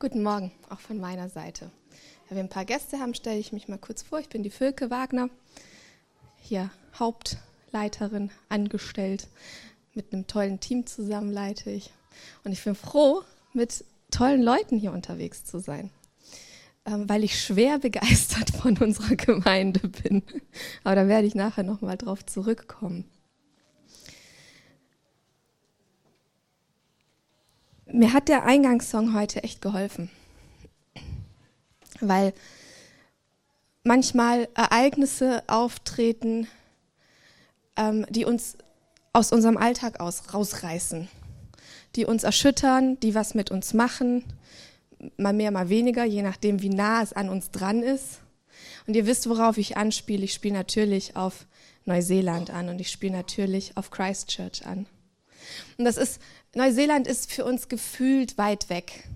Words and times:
Guten 0.00 0.24
Morgen, 0.24 0.50
auch 0.70 0.80
von 0.80 0.98
meiner 0.98 1.28
Seite. 1.28 1.70
Wenn 2.28 2.36
wir 2.36 2.44
ein 2.44 2.48
paar 2.48 2.64
Gäste 2.64 2.98
haben, 2.98 3.14
stelle 3.14 3.38
ich 3.38 3.52
mich 3.52 3.68
mal 3.68 3.78
kurz 3.78 4.02
vor. 4.02 4.18
Ich 4.18 4.28
bin 4.28 4.42
die 4.42 4.50
Völke 4.50 4.90
Wagner, 4.90 5.30
hier 6.42 6.70
Hauptleiterin, 6.98 8.30
angestellt. 8.48 9.28
Mit 9.94 10.12
einem 10.12 10.26
tollen 10.26 10.58
Team 10.58 10.84
zusammen 10.84 11.30
leite 11.30 11.70
ich. 11.70 11.92
Und 12.42 12.50
ich 12.50 12.64
bin 12.64 12.74
froh, 12.74 13.22
mit 13.52 13.84
tollen 14.10 14.42
Leuten 14.42 14.78
hier 14.78 14.92
unterwegs 14.92 15.44
zu 15.44 15.60
sein, 15.60 15.90
ähm, 16.86 17.08
weil 17.08 17.22
ich 17.22 17.40
schwer 17.40 17.78
begeistert 17.78 18.50
von 18.50 18.76
unserer 18.76 19.14
Gemeinde 19.16 19.88
bin. 19.88 20.24
Aber 20.82 20.96
da 20.96 21.06
werde 21.06 21.28
ich 21.28 21.36
nachher 21.36 21.62
nochmal 21.62 21.96
drauf 21.96 22.26
zurückkommen. 22.26 23.08
Mir 27.94 28.12
hat 28.12 28.26
der 28.28 28.44
Eingangssong 28.44 29.14
heute 29.14 29.44
echt 29.44 29.62
geholfen, 29.62 30.10
weil 32.00 32.32
manchmal 33.84 34.48
Ereignisse 34.56 35.44
auftreten, 35.46 36.48
ähm, 37.76 38.04
die 38.10 38.24
uns 38.24 38.58
aus 39.12 39.30
unserem 39.30 39.56
Alltag 39.56 40.00
aus 40.00 40.34
rausreißen, 40.34 41.06
die 41.94 42.04
uns 42.04 42.24
erschüttern, 42.24 42.98
die 42.98 43.14
was 43.14 43.34
mit 43.34 43.52
uns 43.52 43.74
machen, 43.74 44.24
mal 45.16 45.32
mehr, 45.32 45.52
mal 45.52 45.68
weniger, 45.68 46.02
je 46.02 46.22
nachdem, 46.22 46.62
wie 46.62 46.70
nah 46.70 47.00
es 47.00 47.12
an 47.12 47.28
uns 47.28 47.52
dran 47.52 47.84
ist. 47.84 48.18
Und 48.88 48.96
ihr 48.96 49.06
wisst, 49.06 49.28
worauf 49.28 49.56
ich 49.56 49.76
anspiele. 49.76 50.24
Ich 50.24 50.34
spiele 50.34 50.54
natürlich 50.54 51.14
auf 51.14 51.46
Neuseeland 51.84 52.50
an 52.50 52.70
und 52.70 52.80
ich 52.80 52.90
spiele 52.90 53.12
natürlich 53.12 53.76
auf 53.76 53.92
Christchurch 53.92 54.66
an. 54.66 54.86
Und 55.78 55.84
das 55.84 55.96
ist, 55.96 56.20
Neuseeland 56.54 57.06
ist 57.06 57.32
für 57.32 57.44
uns 57.44 57.68
gefühlt 57.68 58.38
weit 58.38 58.68
weg. 58.68 59.08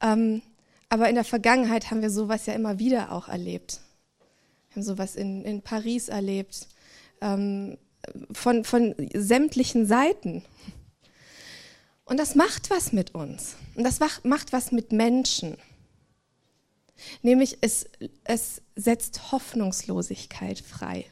Ähm, 0.00 0.42
aber 0.88 1.08
in 1.08 1.14
der 1.14 1.24
Vergangenheit 1.24 1.90
haben 1.90 2.02
wir 2.02 2.10
sowas 2.10 2.46
ja 2.46 2.54
immer 2.54 2.78
wieder 2.78 3.12
auch 3.12 3.28
erlebt. 3.28 3.80
Wir 4.68 4.76
haben 4.76 4.82
sowas 4.82 5.16
in, 5.16 5.44
in 5.44 5.62
Paris 5.62 6.08
erlebt, 6.08 6.68
ähm, 7.20 7.78
von, 8.32 8.64
von 8.64 8.94
sämtlichen 9.14 9.86
Seiten. 9.86 10.44
Und 12.04 12.18
das 12.18 12.34
macht 12.34 12.70
was 12.70 12.92
mit 12.92 13.14
uns. 13.14 13.56
Und 13.74 13.84
das 13.84 14.00
macht 14.22 14.52
was 14.52 14.72
mit 14.72 14.92
Menschen. 14.92 15.58
Nämlich 17.22 17.58
es, 17.60 17.88
es 18.24 18.62
setzt 18.76 19.30
Hoffnungslosigkeit 19.30 20.58
frei. 20.58 21.04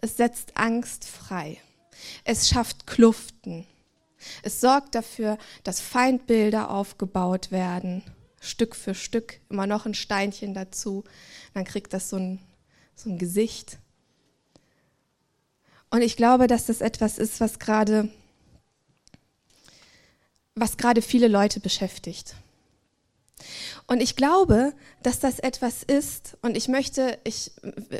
Es 0.00 0.16
setzt 0.16 0.56
Angst 0.56 1.04
frei. 1.04 1.58
Es 2.24 2.48
schafft 2.48 2.86
Kluften. 2.86 3.66
Es 4.42 4.60
sorgt 4.60 4.94
dafür, 4.94 5.38
dass 5.64 5.80
Feindbilder 5.80 6.70
aufgebaut 6.70 7.50
werden, 7.50 8.02
Stück 8.40 8.74
für 8.74 8.94
Stück, 8.94 9.40
immer 9.48 9.66
noch 9.66 9.86
ein 9.86 9.94
Steinchen 9.94 10.54
dazu. 10.54 11.04
Dann 11.54 11.64
kriegt 11.64 11.92
das 11.92 12.10
so 12.10 12.16
ein, 12.16 12.40
so 12.94 13.10
ein 13.10 13.18
Gesicht. 13.18 13.78
Und 15.90 16.02
ich 16.02 16.16
glaube, 16.16 16.46
dass 16.46 16.66
das 16.66 16.80
etwas 16.80 17.18
ist, 17.18 17.40
was 17.40 17.58
gerade 17.58 18.10
was 20.54 20.76
gerade 20.76 21.02
viele 21.02 21.28
Leute 21.28 21.60
beschäftigt. 21.60 22.34
Und 23.86 24.00
ich 24.00 24.16
glaube, 24.16 24.72
dass 25.02 25.18
das 25.18 25.38
etwas 25.38 25.82
ist, 25.82 26.36
und 26.42 26.56
ich 26.56 26.68
möchte, 26.68 27.18
ich 27.24 27.50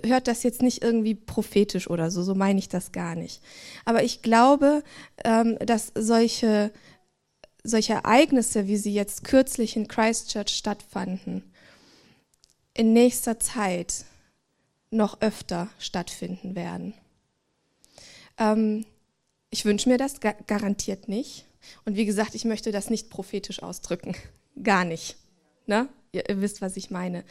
hört 0.05 0.29
das 0.29 0.43
jetzt 0.43 0.63
nicht 0.63 0.83
irgendwie 0.83 1.15
prophetisch 1.15 1.91
oder 1.91 2.11
so, 2.11 2.23
so 2.23 2.35
meine 2.35 2.59
ich 2.59 2.69
das 2.69 2.93
gar 2.93 3.15
nicht. 3.15 3.43
Aber 3.85 4.03
ich 4.03 4.23
glaube, 4.23 4.83
ähm, 5.25 5.59
dass 5.59 5.93
solche, 5.95 6.73
solche 7.65 7.95
Ereignisse, 7.95 8.67
wie 8.67 8.77
sie 8.77 8.95
jetzt 8.95 9.25
kürzlich 9.25 9.77
in 9.77 9.89
Christchurch 9.89 10.51
stattfanden, 10.51 11.43
in 12.75 12.93
nächster 12.93 13.39
Zeit 13.39 14.05
noch 14.91 15.21
öfter 15.21 15.69
stattfinden 15.79 16.55
werden. 16.55 16.95
Ähm, 18.39 18.85
ich 19.51 19.65
wünsche 19.65 19.89
mir 19.89 19.99
das 19.99 20.21
garantiert 20.21 21.09
nicht. 21.09 21.47
Und 21.85 21.97
wie 21.97 22.07
gesagt, 22.07 22.35
ich 22.35 22.45
möchte 22.45 22.73
das 22.73 22.91
nicht 22.91 23.11
prophetisch 23.11 23.63
ausdrücken. 23.63 24.15
Gar 24.63 24.85
nicht. 24.85 25.17
Ne? 25.67 25.89
Ihr, 26.13 26.29
ihr, 26.29 26.41
wisst, 26.43 26.61
was 26.61 26.77
ich 26.77 26.91
meine. 26.91 27.25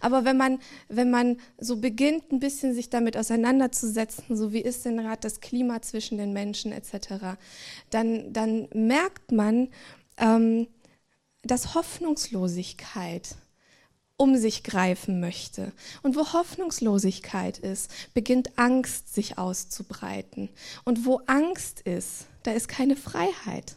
Aber 0.00 0.24
wenn 0.24 0.36
man, 0.36 0.60
wenn 0.88 1.10
man 1.10 1.38
so 1.58 1.78
beginnt, 1.78 2.30
ein 2.30 2.38
bisschen 2.38 2.74
sich 2.74 2.88
damit 2.88 3.16
auseinanderzusetzen, 3.16 4.36
so 4.36 4.52
wie 4.52 4.60
ist 4.60 4.84
denn 4.84 4.98
gerade 4.98 5.20
das 5.20 5.40
Klima 5.40 5.82
zwischen 5.82 6.16
den 6.16 6.32
Menschen 6.32 6.70
etc., 6.70 7.36
dann, 7.90 8.32
dann 8.32 8.68
merkt 8.72 9.32
man, 9.32 9.68
ähm, 10.16 10.68
dass 11.42 11.74
Hoffnungslosigkeit 11.74 13.34
um 14.20 14.36
sich 14.36 14.62
greifen 14.64 15.18
möchte. 15.18 15.72
Und 16.02 16.14
wo 16.14 16.34
Hoffnungslosigkeit 16.34 17.58
ist, 17.58 17.90
beginnt 18.12 18.58
Angst 18.58 19.14
sich 19.14 19.38
auszubreiten. 19.38 20.50
Und 20.84 21.06
wo 21.06 21.22
Angst 21.26 21.80
ist, 21.80 22.26
da 22.42 22.52
ist 22.52 22.68
keine 22.68 22.96
Freiheit. 22.96 23.76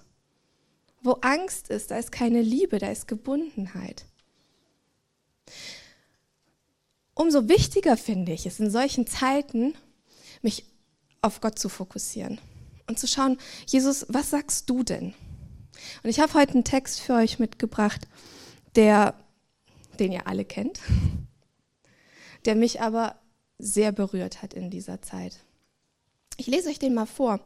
Wo 1.03 1.11
Angst 1.21 1.69
ist, 1.69 1.91
da 1.91 1.97
ist 1.97 2.13
keine 2.13 2.41
Liebe, 2.41 2.79
da 2.79 2.89
ist 2.89 3.09
Gebundenheit. 3.09 4.05
Umso 7.13 7.49
wichtiger 7.49 7.97
finde 7.97 8.31
ich 8.31 8.45
es 8.45 8.59
in 8.59 8.71
solchen 8.71 9.05
Zeiten, 9.05 9.75
mich 10.41 10.65
auf 11.21 11.41
Gott 11.41 11.59
zu 11.59 11.67
fokussieren 11.67 12.39
und 12.87 12.97
zu 12.99 13.07
schauen, 13.07 13.37
Jesus, 13.67 14.05
was 14.09 14.29
sagst 14.29 14.69
du 14.69 14.83
denn? 14.83 15.13
Und 16.03 16.09
ich 16.09 16.21
habe 16.21 16.33
heute 16.33 16.53
einen 16.53 16.63
Text 16.63 17.01
für 17.01 17.15
euch 17.15 17.37
mitgebracht, 17.37 18.07
der, 18.75 19.13
den 19.99 20.13
ihr 20.13 20.27
alle 20.27 20.45
kennt, 20.45 20.79
der 22.45 22.55
mich 22.55 22.81
aber 22.81 23.19
sehr 23.59 23.91
berührt 23.91 24.41
hat 24.41 24.53
in 24.53 24.69
dieser 24.69 25.01
Zeit. 25.01 25.37
Ich 26.37 26.47
lese 26.47 26.69
euch 26.69 26.79
den 26.79 26.93
mal 26.93 27.05
vor 27.05 27.41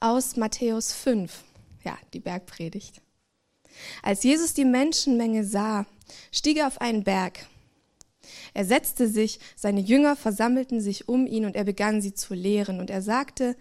aus 0.00 0.36
Matthäus 0.36 0.92
5 0.92 1.44
ja, 1.84 1.98
die 2.12 2.20
Bergpredigt. 2.20 3.00
Als 4.02 4.22
Jesus 4.22 4.54
die 4.54 4.64
Menschenmenge 4.64 5.44
sah, 5.44 5.86
stieg 6.32 6.58
er 6.58 6.66
auf 6.66 6.80
einen 6.80 7.04
Berg. 7.04 7.46
Er 8.54 8.64
setzte 8.64 9.08
sich, 9.08 9.38
seine 9.56 9.80
Jünger 9.80 10.16
versammelten 10.16 10.80
sich 10.80 11.08
um 11.08 11.26
ihn 11.26 11.44
und 11.44 11.56
er 11.56 11.64
begann 11.64 12.02
sie 12.02 12.14
zu 12.14 12.34
lehren. 12.34 12.80
Und 12.80 12.90
er 12.90 13.02
sagte, 13.02 13.56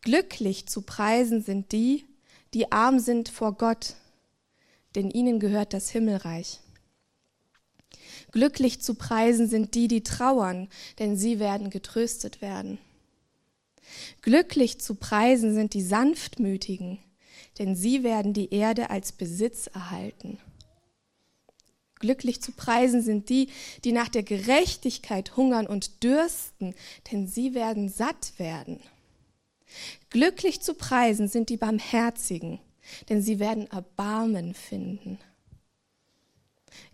glücklich 0.00 0.66
zu 0.66 0.82
preisen 0.82 1.42
sind 1.42 1.72
die, 1.72 2.04
die 2.54 2.72
arm 2.72 2.98
sind 2.98 3.28
vor 3.28 3.52
Gott, 3.52 3.94
denn 4.94 5.10
ihnen 5.10 5.38
gehört 5.38 5.72
das 5.72 5.90
Himmelreich. 5.90 6.60
Glücklich 8.32 8.80
zu 8.80 8.94
preisen 8.94 9.48
sind 9.48 9.74
die, 9.74 9.88
die 9.88 10.02
trauern, 10.02 10.68
denn 10.98 11.16
sie 11.16 11.38
werden 11.38 11.70
getröstet 11.70 12.40
werden. 12.42 12.78
Glücklich 14.22 14.80
zu 14.80 14.94
preisen 14.94 15.54
sind 15.54 15.72
die 15.74 15.82
Sanftmütigen, 15.82 16.98
denn 17.58 17.76
sie 17.76 18.02
werden 18.02 18.32
die 18.32 18.52
Erde 18.52 18.90
als 18.90 19.12
Besitz 19.12 19.66
erhalten. 19.68 20.38
Glücklich 21.98 22.40
zu 22.40 22.52
preisen 22.52 23.02
sind 23.02 23.28
die, 23.28 23.48
die 23.84 23.92
nach 23.92 24.08
der 24.08 24.22
Gerechtigkeit 24.22 25.36
hungern 25.36 25.66
und 25.66 26.02
dürsten, 26.02 26.74
denn 27.10 27.26
sie 27.26 27.54
werden 27.54 27.88
satt 27.88 28.34
werden. 28.38 28.80
Glücklich 30.10 30.60
zu 30.62 30.74
preisen 30.74 31.28
sind 31.28 31.48
die 31.48 31.56
Barmherzigen, 31.56 32.60
denn 33.08 33.20
sie 33.20 33.38
werden 33.38 33.70
Erbarmen 33.70 34.54
finden. 34.54 35.18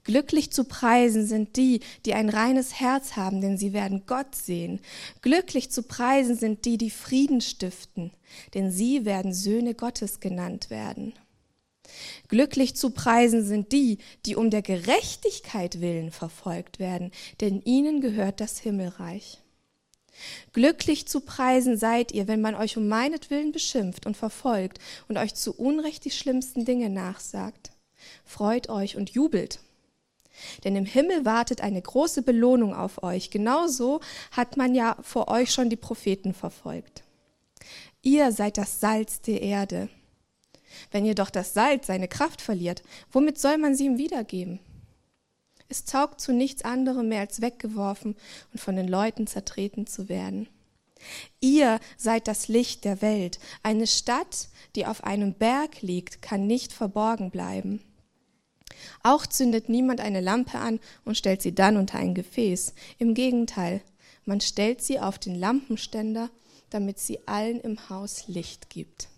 Glücklich 0.05 0.51
zu 0.51 0.65
preisen 0.65 1.27
sind 1.27 1.57
die, 1.57 1.81
die 2.05 2.13
ein 2.13 2.29
reines 2.29 2.79
Herz 2.79 3.17
haben, 3.17 3.41
denn 3.41 3.57
sie 3.57 3.73
werden 3.73 4.03
Gott 4.07 4.35
sehen. 4.35 4.81
Glücklich 5.23 5.71
zu 5.71 5.83
preisen 5.83 6.37
sind 6.37 6.67
die, 6.67 6.77
die 6.77 6.91
Frieden 6.91 7.41
stiften, 7.41 8.13
denn 8.53 8.71
sie 8.71 9.07
werden 9.07 9.33
Söhne 9.33 9.75
Gottes 9.75 10.21
genannt 10.21 10.69
werden. 10.69 11.15
Glücklich 12.29 12.77
zu 12.77 12.91
preisen 12.91 13.45
sind 13.45 13.73
die, 13.73 13.99
die 14.27 14.37
um 14.37 14.51
der 14.51 14.63
Gerechtigkeit 14.63 15.81
willen 15.81 16.11
verfolgt 16.11 16.79
werden, 16.79 17.11
denn 17.41 17.63
ihnen 17.63 18.03
gehört 18.03 18.41
das 18.41 18.59
Himmelreich. 18.59 19.41
Glücklich 20.53 21.09
zu 21.09 21.21
preisen 21.21 21.79
seid 21.79 22.13
ihr, 22.13 22.29
wenn 22.29 22.41
man 22.43 22.55
euch 22.55 22.77
um 22.77 22.89
meinetwillen 22.89 23.53
beschimpft 23.53 24.05
und 24.05 24.17
verfolgt 24.17 24.79
und 25.09 25.17
euch 25.17 25.35
zu 25.35 25.55
Unrecht 25.55 26.05
die 26.05 26.11
schlimmsten 26.11 26.65
Dinge 26.65 26.91
nachsagt. 26.91 27.73
Freut 28.25 28.69
euch 28.69 28.97
und 28.97 29.11
jubelt 29.11 29.61
denn 30.65 30.77
im 30.77 30.87
Himmel 30.87 31.25
wartet 31.25 31.61
eine 31.61 31.81
große 31.81 32.23
Belohnung 32.23 32.75
auf 32.75 33.03
euch. 33.03 33.31
Genauso 33.31 34.01
hat 34.31 34.57
man 34.57 34.75
ja 34.75 34.97
vor 35.03 35.29
euch 35.29 35.53
schon 35.53 35.71
die 35.71 35.77
Propheten 35.77 36.35
verfolgt. 36.35 37.03
Ihr 38.03 38.33
seid 38.33 38.59
das 38.59 38.81
Salz 38.81 39.21
der 39.21 39.43
Erde. 39.43 39.89
Wenn 40.91 41.05
ihr 41.05 41.15
doch 41.15 41.31
das 41.31 41.55
Salz 41.55 41.87
seine 41.87 42.09
Kraft 42.09 42.41
verliert, 42.41 42.83
womit 43.13 43.39
soll 43.39 43.59
man 43.59 43.75
sie 43.75 43.87
ihm 43.87 43.99
wiedergeben? 43.99 44.61
Es 45.69 45.85
taugt 45.85 46.21
zu 46.21 46.33
nichts 46.33 46.63
anderem 46.63 47.09
mehr 47.09 47.21
als 47.21 47.41
weggeworfen 47.41 48.17
und 48.53 48.61
von 48.61 48.77
den 48.77 48.89
Leuten 48.89 49.27
zertreten 49.27 49.87
zu 49.87 50.09
werden. 50.09 50.49
Ihr 51.41 51.81
seid 51.97 52.29
das 52.29 52.49
Licht 52.49 52.85
der 52.85 53.03
Welt. 53.03 53.39
Eine 53.63 53.87
Stadt, 53.87 54.49
die 54.77 54.87
auf 54.87 55.05
einem 55.05 55.35
Berg 55.35 55.83
liegt, 55.83 56.23
kann 56.23 56.47
nicht 56.47 56.73
verborgen 56.73 57.31
bleiben. 57.31 57.83
Auch 59.03 59.27
zündet 59.27 59.69
niemand 59.69 60.01
eine 60.01 60.21
Lampe 60.21 60.59
an 60.59 60.81
und 61.05 61.17
stellt 61.17 61.43
sie 61.43 61.55
dann 61.55 61.77
unter 61.77 61.99
ein 61.99 62.15
Gefäß. 62.15 62.75
Im 62.99 63.15
Gegenteil, 63.15 63.83
man 64.25 64.41
stellt 64.41 64.83
sie 64.83 65.01
auf 65.01 65.19
den 65.19 65.35
Lampenständer, 65.35 66.31
damit 66.71 66.99
sie 66.99 67.27
allen 67.27 67.61
im 67.61 67.89
Haus 67.89 68.27
Licht 68.29 68.71
gibt. 68.71 69.09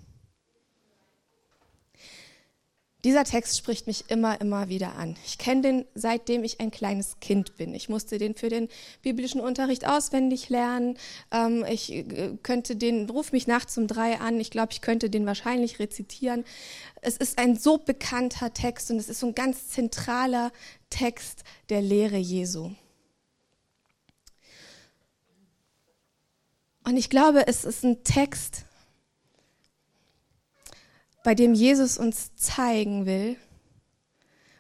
Dieser 3.07 3.23
Text 3.23 3.57
spricht 3.57 3.87
mich 3.87 4.11
immer, 4.11 4.41
immer 4.41 4.69
wieder 4.69 4.97
an. 4.97 5.15
Ich 5.25 5.39
kenne 5.39 5.63
den 5.63 5.85
seitdem 5.95 6.43
ich 6.43 6.59
ein 6.59 6.73
kleines 6.73 7.21
Kind 7.21 7.57
bin. 7.57 7.73
Ich 7.73 7.89
musste 7.89 8.19
den 8.19 8.35
für 8.35 8.49
den 8.49 8.69
biblischen 9.01 9.41
Unterricht 9.41 9.87
auswendig 9.87 10.49
lernen. 10.49 10.99
Ähm, 11.31 11.65
ich 11.71 11.93
äh, 11.93 12.37
könnte 12.43 12.75
den, 12.75 13.09
ruf 13.09 13.31
mich 13.31 13.47
nachts 13.47 13.79
um 13.79 13.87
drei 13.87 14.19
an. 14.19 14.41
Ich 14.41 14.51
glaube, 14.51 14.73
ich 14.73 14.81
könnte 14.81 15.09
den 15.09 15.25
wahrscheinlich 15.25 15.79
rezitieren. 15.79 16.45
Es 17.01 17.17
ist 17.17 17.39
ein 17.39 17.57
so 17.57 17.79
bekannter 17.79 18.53
Text 18.53 18.91
und 18.91 18.97
es 18.97 19.09
ist 19.09 19.21
so 19.21 19.29
ein 19.29 19.37
ganz 19.37 19.69
zentraler 19.69 20.51
Text 20.91 21.45
der 21.69 21.83
Lehre 21.83 22.17
Jesu. 22.17 22.73
Und 26.83 26.97
ich 26.97 27.09
glaube, 27.09 27.47
es 27.47 27.65
ist 27.65 27.85
ein 27.85 28.03
Text, 28.03 28.66
bei 31.27 31.35
dem 31.35 31.55
Jesus 31.55 31.99
uns 31.99 32.37
zeigen 32.37 33.05
will, 33.05 33.37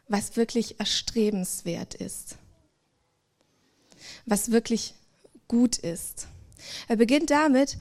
was 0.09 0.37
wirklich 0.37 0.81
erstrebenswert 0.81 1.95
ist, 1.95 2.39
was 4.25 4.51
wirklich 4.51 4.95
gut 5.47 5.79
ist. 5.79 6.27
Er 6.89 6.97
beginnt 6.97 7.31
damit, 7.31 7.79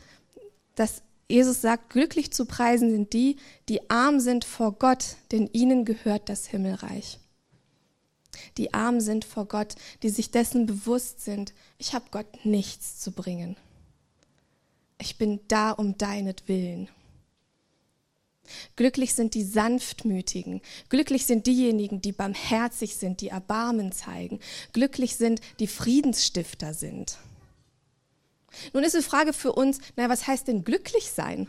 dass 0.75 1.01
Jesus 1.27 1.61
sagt, 1.61 1.89
glücklich 1.89 2.31
zu 2.31 2.45
preisen 2.45 2.91
sind 2.91 3.13
die, 3.13 3.37
die 3.69 3.89
arm 3.89 4.19
sind 4.19 4.45
vor 4.45 4.73
Gott, 4.73 5.15
denn 5.31 5.49
ihnen 5.51 5.83
gehört 5.83 6.29
das 6.29 6.45
Himmelreich. 6.45 7.17
Die 8.57 8.75
arm 8.75 8.99
sind 8.99 9.25
vor 9.25 9.47
Gott, 9.47 9.73
die 10.03 10.09
sich 10.09 10.29
dessen 10.29 10.67
bewusst 10.67 11.21
sind, 11.21 11.55
ich 11.79 11.95
habe 11.95 12.05
Gott 12.11 12.45
nichts 12.45 12.99
zu 12.99 13.11
bringen. 13.11 13.57
Ich 14.99 15.17
bin 15.17 15.39
da 15.47 15.71
um 15.71 15.97
deinetwillen. 15.97 16.87
Glücklich 18.75 19.13
sind 19.13 19.33
die 19.33 19.43
Sanftmütigen. 19.43 20.61
Glücklich 20.89 21.25
sind 21.25 21.47
diejenigen, 21.47 22.01
die 22.01 22.11
barmherzig 22.11 22.95
sind, 22.95 23.21
die 23.21 23.29
Erbarmen 23.29 23.91
zeigen. 23.91 24.39
Glücklich 24.73 25.15
sind, 25.15 25.41
die 25.59 25.67
Friedensstifter 25.67 26.73
sind. 26.73 27.17
Nun 28.73 28.83
ist 28.83 28.95
die 28.95 29.01
Frage 29.01 29.33
für 29.33 29.53
uns, 29.53 29.79
na, 29.95 30.09
was 30.09 30.27
heißt 30.27 30.47
denn 30.47 30.63
glücklich 30.63 31.11
sein? 31.11 31.47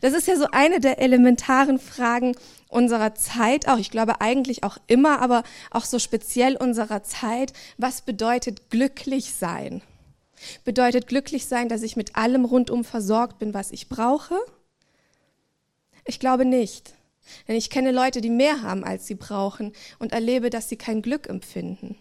Das 0.00 0.14
ist 0.14 0.26
ja 0.26 0.36
so 0.36 0.46
eine 0.52 0.80
der 0.80 1.00
elementaren 1.00 1.78
Fragen 1.78 2.34
unserer 2.68 3.14
Zeit, 3.14 3.68
auch 3.68 3.78
ich 3.78 3.90
glaube 3.90 4.20
eigentlich 4.20 4.64
auch 4.64 4.78
immer, 4.86 5.20
aber 5.20 5.42
auch 5.70 5.84
so 5.84 5.98
speziell 5.98 6.56
unserer 6.56 7.02
Zeit. 7.02 7.52
Was 7.76 8.00
bedeutet 8.00 8.70
glücklich 8.70 9.34
sein? 9.34 9.82
Bedeutet 10.64 11.06
glücklich 11.06 11.46
sein, 11.46 11.68
dass 11.68 11.82
ich 11.82 11.96
mit 11.96 12.16
allem 12.16 12.44
rundum 12.44 12.84
versorgt 12.84 13.38
bin, 13.38 13.54
was 13.54 13.70
ich 13.70 13.88
brauche? 13.88 14.38
Ich 16.06 16.20
glaube 16.20 16.44
nicht. 16.44 16.94
Denn 17.48 17.56
ich 17.56 17.70
kenne 17.70 17.90
Leute, 17.90 18.20
die 18.20 18.30
mehr 18.30 18.62
haben, 18.62 18.84
als 18.84 19.06
sie 19.06 19.16
brauchen 19.16 19.72
und 19.98 20.12
erlebe, 20.12 20.50
dass 20.50 20.68
sie 20.68 20.76
kein 20.76 21.02
Glück 21.02 21.28
empfinden. 21.28 21.96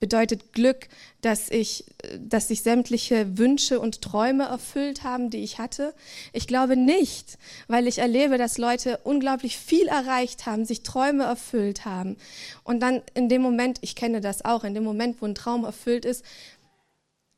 Bedeutet 0.00 0.52
Glück, 0.52 0.88
dass 1.22 1.50
ich, 1.50 1.84
dass 2.16 2.48
sich 2.48 2.62
sämtliche 2.62 3.36
Wünsche 3.36 3.80
und 3.80 4.00
Träume 4.00 4.44
erfüllt 4.44 5.02
haben, 5.02 5.28
die 5.28 5.42
ich 5.42 5.58
hatte? 5.58 5.92
Ich 6.32 6.46
glaube 6.46 6.76
nicht, 6.76 7.36
weil 7.66 7.88
ich 7.88 7.98
erlebe, 7.98 8.38
dass 8.38 8.58
Leute 8.58 8.98
unglaublich 8.98 9.58
viel 9.58 9.88
erreicht 9.88 10.46
haben, 10.46 10.64
sich 10.64 10.84
Träume 10.84 11.24
erfüllt 11.24 11.84
haben. 11.84 12.16
Und 12.62 12.78
dann 12.80 13.02
in 13.14 13.28
dem 13.28 13.42
Moment, 13.42 13.78
ich 13.80 13.96
kenne 13.96 14.20
das 14.20 14.44
auch, 14.44 14.62
in 14.62 14.74
dem 14.74 14.84
Moment, 14.84 15.20
wo 15.20 15.26
ein 15.26 15.34
Traum 15.34 15.64
erfüllt 15.64 16.04
ist, 16.04 16.24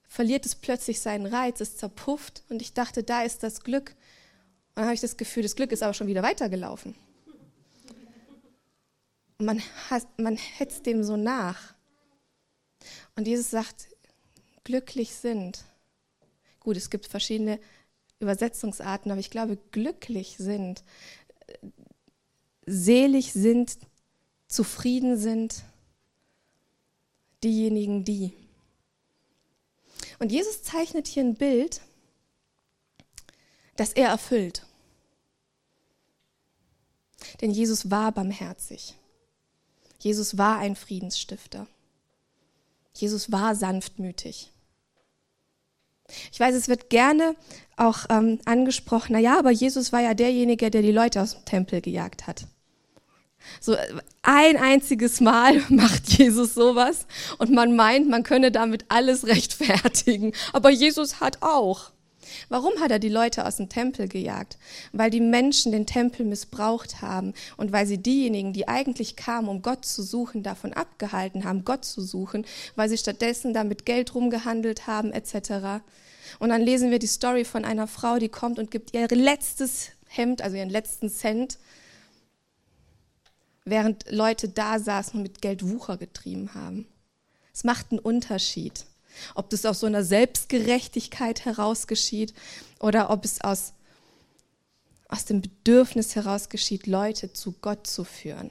verliert 0.07 0.45
es 0.45 0.55
plötzlich 0.55 1.01
seinen 1.01 1.25
Reiz, 1.25 1.61
es 1.61 1.79
zerpufft 1.79 2.43
und 2.51 2.61
ich 2.61 2.75
dachte, 2.75 3.03
da 3.03 3.23
ist 3.23 3.43
das 3.43 3.65
Glück 3.65 3.95
dann 4.75 4.85
habe 4.85 4.95
ich 4.95 5.01
das 5.01 5.17
Gefühl, 5.17 5.43
das 5.43 5.57
Glück 5.57 5.73
ist 5.73 5.83
aber 5.83 5.95
schon 5.95 6.07
wieder 6.07 6.23
weitergelaufen. 6.23 6.95
Und 9.39 9.47
man, 9.47 9.63
hat, 9.89 10.07
man 10.19 10.37
hetzt 10.37 10.87
dem 10.87 11.03
so 11.03 11.17
nach. 11.17 11.75
Und 13.17 13.27
Jesus 13.27 13.51
sagt, 13.51 13.89
glücklich 14.65 15.15
sind. 15.15 15.65
Gut, 16.61 16.77
es 16.77 16.91
gibt 16.91 17.07
verschiedene 17.07 17.59
Übersetzungsarten, 18.21 19.11
aber 19.11 19.21
ich 19.21 19.31
glaube, 19.31 19.59
glücklich 19.73 20.37
sind, 20.37 20.85
selig 22.67 23.33
sind, 23.33 23.79
zufrieden 24.47 25.17
sind 25.17 25.65
diejenigen, 27.43 28.05
die. 28.05 28.33
Und 30.19 30.31
Jesus 30.31 30.63
zeichnet 30.63 31.07
hier 31.07 31.25
ein 31.25 31.35
Bild, 31.35 31.81
das 33.81 33.95
er 33.95 34.09
erfüllt. 34.09 34.67
Denn 37.41 37.51
Jesus 37.51 37.91
war 37.91 38.13
barmherzig. 38.13 38.95
Jesus 39.99 40.37
war 40.37 40.59
ein 40.59 40.77
Friedensstifter. 40.77 41.67
Jesus 42.95 43.33
war 43.33 43.55
sanftmütig. 43.55 44.53
Ich 46.31 46.39
weiß, 46.39 46.55
es 46.55 46.69
wird 46.69 46.91
gerne 46.91 47.37
auch 47.79 48.05
ähm, 48.11 48.39
angesprochen, 48.45 49.13
naja, 49.15 49.39
aber 49.39 49.51
Jesus 49.51 49.93
war 49.93 50.01
ja 50.01 50.13
derjenige, 50.13 50.71
der 50.71 50.83
die 50.83 50.93
Leute 50.93 51.23
aus 51.23 51.33
dem 51.33 51.45
Tempel 51.47 51.81
gejagt 51.81 52.27
hat. 52.27 52.47
So 53.61 53.77
ein 54.23 54.59
einziges 54.59 55.21
Mal 55.23 55.63
macht 55.71 56.07
Jesus 56.19 56.53
sowas 56.53 57.07
und 57.39 57.51
man 57.51 57.75
meint, 57.77 58.11
man 58.11 58.25
könne 58.25 58.53
damit 58.53 58.85
alles 58.89 59.27
rechtfertigen. 59.27 60.35
Aber 60.53 60.69
Jesus 60.69 61.21
hat 61.21 61.39
auch. 61.41 61.93
Warum 62.49 62.81
hat 62.81 62.91
er 62.91 62.99
die 62.99 63.09
Leute 63.09 63.47
aus 63.47 63.57
dem 63.57 63.69
Tempel 63.69 64.09
gejagt? 64.09 64.59
Weil 64.93 65.11
die 65.11 65.21
Menschen 65.21 65.73
den 65.73 65.87
Tempel 65.87 66.25
missbraucht 66.27 67.03
haben 67.03 67.35
und 67.57 67.73
weil 67.73 67.87
sie 67.87 67.99
diejenigen, 67.99 68.53
die 68.53 68.69
eigentlich 68.69 69.17
kamen, 69.17 69.49
um 69.49 69.63
Gott 69.63 69.85
zu 69.85 70.03
suchen, 70.03 70.43
davon 70.43 70.73
abgehalten 70.73 71.45
haben, 71.45 71.65
Gott 71.65 71.85
zu 71.85 72.01
suchen, 72.01 72.47
weil 72.77 72.89
sie 72.89 72.99
stattdessen 72.99 73.55
damit 73.55 73.87
Geld 73.87 74.15
rumgehandelt 74.15 74.87
haben 74.87 75.13
etc. 75.13 75.83
Und 76.39 76.51
dann 76.51 76.63
lesen 76.63 76.91
wir 76.91 76.99
die 76.99 77.07
Story 77.07 77.45
von 77.45 77.65
einer 77.65 77.87
Frau, 77.87 78.19
die 78.19 78.29
kommt 78.29 78.59
und 78.59 78.71
gibt 78.71 78.95
ihr 78.95 79.09
letztes 79.09 79.91
Hemd, 80.07 80.43
also 80.43 80.57
ihren 80.57 80.71
letzten 80.71 81.09
Cent, 81.09 81.59
während 83.65 84.11
Leute 84.11 84.49
da 84.49 84.79
saßen 84.79 85.15
und 85.15 85.23
mit 85.23 85.43
Geld 85.43 85.69
Wucher 85.69 85.97
getrieben 85.97 86.55
haben. 86.55 86.87
Es 87.53 87.65
macht 87.65 87.91
einen 87.91 88.01
Unterschied. 88.01 88.87
Ob 89.35 89.51
das 89.51 89.65
aus 89.65 89.81
so 89.81 89.87
einer 89.87 90.05
Selbstgerechtigkeit 90.05 91.45
heraus 91.45 91.87
geschieht 91.87 92.35
oder 92.79 93.11
ob 93.11 93.25
es 93.25 93.41
aus, 93.41 93.73
aus 95.09 95.25
dem 95.25 95.41
Bedürfnis 95.41 96.17
heraus 96.17 96.49
geschieht, 96.49 96.87
Leute 96.87 97.33
zu 97.33 97.53
Gott 97.61 97.87
zu 97.87 98.05
führen. 98.05 98.51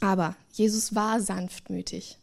Aber 0.00 0.36
Jesus 0.52 0.94
war 0.94 1.20
sanftmütig. 1.20 2.18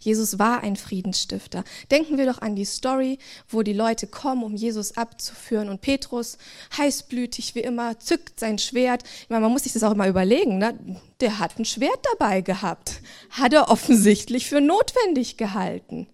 Jesus 0.00 0.38
war 0.38 0.62
ein 0.62 0.76
Friedensstifter. 0.76 1.64
Denken 1.90 2.18
wir 2.18 2.26
doch 2.26 2.40
an 2.40 2.56
die 2.56 2.64
Story, 2.64 3.18
wo 3.48 3.62
die 3.62 3.72
Leute 3.72 4.06
kommen, 4.06 4.42
um 4.42 4.56
Jesus 4.56 4.96
abzuführen 4.96 5.68
und 5.68 5.80
Petrus, 5.80 6.38
heißblütig 6.76 7.54
wie 7.54 7.60
immer, 7.60 7.98
zückt 7.98 8.40
sein 8.40 8.58
Schwert. 8.58 9.02
Ich 9.22 9.28
meine, 9.28 9.42
man 9.42 9.52
muss 9.52 9.64
sich 9.64 9.72
das 9.72 9.82
auch 9.82 9.92
immer 9.92 10.08
überlegen, 10.08 10.58
ne? 10.58 10.78
der 11.20 11.38
hat 11.38 11.58
ein 11.58 11.64
Schwert 11.64 12.00
dabei 12.12 12.40
gehabt. 12.40 13.00
Hat 13.30 13.52
er 13.52 13.70
offensichtlich 13.70 14.48
für 14.48 14.60
notwendig 14.60 15.36
gehalten 15.36 16.06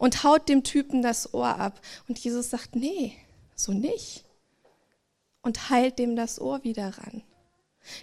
und 0.00 0.24
haut 0.24 0.48
dem 0.48 0.64
Typen 0.64 1.02
das 1.02 1.34
Ohr 1.34 1.60
ab. 1.60 1.80
Und 2.08 2.18
Jesus 2.18 2.48
sagt, 2.48 2.74
nee, 2.74 3.12
so 3.54 3.72
nicht. 3.72 4.24
Und 5.42 5.68
heilt 5.68 5.98
dem 5.98 6.16
das 6.16 6.40
Ohr 6.40 6.64
wieder 6.64 6.88
ran. 6.88 7.22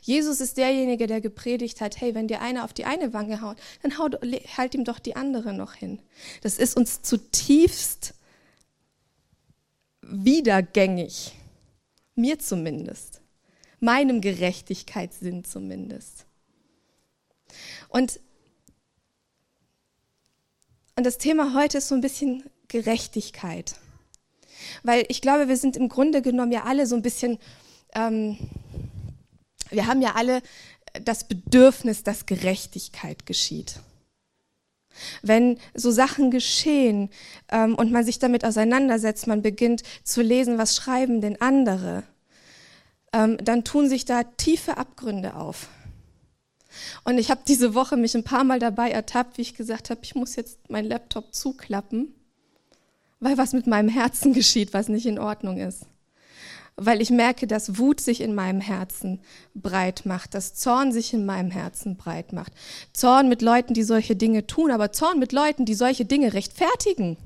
Jesus 0.03 0.39
ist 0.39 0.57
derjenige, 0.57 1.07
der 1.07 1.21
gepredigt 1.21 1.81
hat, 1.81 1.99
hey, 1.99 2.13
wenn 2.13 2.27
dir 2.27 2.41
einer 2.41 2.65
auf 2.65 2.73
die 2.73 2.85
eine 2.85 3.13
Wange 3.13 3.41
haut, 3.41 3.57
dann 3.81 3.97
haut, 3.97 4.19
halt 4.55 4.75
ihm 4.75 4.83
doch 4.83 4.99
die 4.99 5.15
andere 5.15 5.53
noch 5.53 5.73
hin. 5.73 5.99
Das 6.41 6.59
ist 6.59 6.77
uns 6.77 7.01
zutiefst 7.01 8.13
wiedergängig. 10.01 11.33
Mir 12.13 12.37
zumindest. 12.37 13.21
Meinem 13.79 14.21
Gerechtigkeitssinn 14.21 15.43
zumindest. 15.43 16.27
Und 17.89 18.19
und 20.97 21.05
das 21.05 21.19
Thema 21.19 21.53
heute 21.53 21.77
ist 21.77 21.87
so 21.87 21.95
ein 21.95 22.01
bisschen 22.01 22.43
Gerechtigkeit. 22.67 23.75
Weil 24.83 25.05
ich 25.09 25.21
glaube, 25.21 25.47
wir 25.47 25.55
sind 25.55 25.77
im 25.77 25.89
Grunde 25.89 26.23
genommen 26.23 26.51
ja 26.51 26.63
alle 26.63 26.87
so 26.87 26.95
ein 26.95 27.03
bisschen, 27.03 27.37
ähm, 27.93 28.37
wir 29.69 29.85
haben 29.85 30.01
ja 30.01 30.15
alle 30.15 30.41
das 31.03 31.27
Bedürfnis, 31.27 32.03
dass 32.03 32.25
Gerechtigkeit 32.25 33.27
geschieht. 33.27 33.79
Wenn 35.21 35.59
so 35.75 35.91
Sachen 35.91 36.31
geschehen 36.31 37.11
ähm, 37.51 37.75
und 37.75 37.91
man 37.91 38.03
sich 38.03 38.17
damit 38.17 38.43
auseinandersetzt, 38.43 39.27
man 39.27 39.43
beginnt 39.43 39.83
zu 40.03 40.23
lesen, 40.23 40.57
was 40.57 40.75
schreiben 40.75 41.21
denn 41.21 41.39
andere, 41.39 42.01
ähm, 43.13 43.37
dann 43.37 43.63
tun 43.63 43.87
sich 43.87 44.05
da 44.05 44.23
tiefe 44.23 44.77
Abgründe 44.77 45.35
auf. 45.35 45.69
Und 47.03 47.17
ich 47.17 47.31
habe 47.31 47.41
diese 47.47 47.73
Woche 47.73 47.97
mich 47.97 48.15
ein 48.15 48.23
paar 48.23 48.43
Mal 48.43 48.59
dabei 48.59 48.91
ertappt, 48.91 49.37
wie 49.37 49.43
ich 49.43 49.55
gesagt 49.55 49.89
habe, 49.89 50.01
ich 50.03 50.15
muss 50.15 50.35
jetzt 50.35 50.69
meinen 50.69 50.87
Laptop 50.87 51.33
zuklappen, 51.33 52.13
weil 53.19 53.37
was 53.37 53.53
mit 53.53 53.67
meinem 53.67 53.89
Herzen 53.89 54.33
geschieht, 54.33 54.73
was 54.73 54.89
nicht 54.89 55.05
in 55.05 55.19
Ordnung 55.19 55.57
ist. 55.57 55.85
Weil 56.75 57.01
ich 57.01 57.09
merke, 57.09 57.47
dass 57.47 57.79
Wut 57.79 57.99
sich 57.99 58.21
in 58.21 58.35
meinem 58.35 58.61
Herzen 58.61 59.19
breit 59.55 60.05
macht, 60.05 60.35
dass 60.35 60.53
Zorn 60.53 60.91
sich 60.91 61.11
in 61.11 61.25
meinem 61.25 61.49
Herzen 61.49 61.97
breit 61.97 62.33
macht. 62.33 62.53
Zorn 62.93 63.29
mit 63.29 63.41
Leuten, 63.41 63.73
die 63.73 63.83
solche 63.83 64.15
Dinge 64.15 64.45
tun, 64.45 64.69
aber 64.69 64.91
Zorn 64.91 65.17
mit 65.17 65.31
Leuten, 65.31 65.65
die 65.65 65.73
solche 65.73 66.05
Dinge 66.05 66.33
rechtfertigen. 66.33 67.17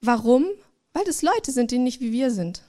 Warum? 0.00 0.46
Weil 0.92 1.04
das 1.04 1.22
Leute 1.22 1.50
sind, 1.50 1.70
die 1.70 1.78
nicht 1.78 2.00
wie 2.00 2.12
wir 2.12 2.30
sind. 2.30 2.62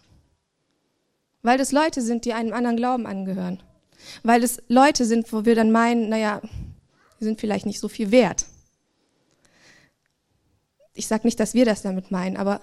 Weil 1.46 1.60
das 1.60 1.72
Leute 1.72 2.02
sind, 2.02 2.26
die 2.26 2.34
einem 2.34 2.54
anderen 2.54 2.76
Glauben 2.76 3.06
angehören. 3.06 3.62
Weil 4.24 4.44
es 4.44 4.64
Leute 4.68 5.06
sind, 5.06 5.32
wo 5.32 5.46
wir 5.46 5.54
dann 5.54 5.72
meinen, 5.72 6.10
naja, 6.10 6.42
die 7.20 7.24
sind 7.24 7.40
vielleicht 7.40 7.68
nicht 7.68 7.80
so 7.80 7.88
viel 7.88 8.10
wert. 8.10 8.48
Ich 10.96 11.06
sage 11.06 11.28
nicht, 11.28 11.40
dass 11.40 11.54
wir 11.54 11.64
das 11.64 11.84
damit 11.84 12.10
meinen, 12.10 12.36
aber 12.36 12.62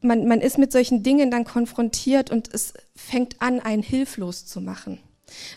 man, 0.00 0.28
man 0.28 0.40
ist 0.40 0.56
mit 0.58 0.70
solchen 0.70 1.02
Dingen 1.02 1.32
dann 1.32 1.42
konfrontiert 1.42 2.30
und 2.30 2.48
es 2.54 2.74
fängt 2.94 3.42
an, 3.42 3.58
einen 3.58 3.82
hilflos 3.82 4.46
zu 4.46 4.60
machen. 4.60 5.00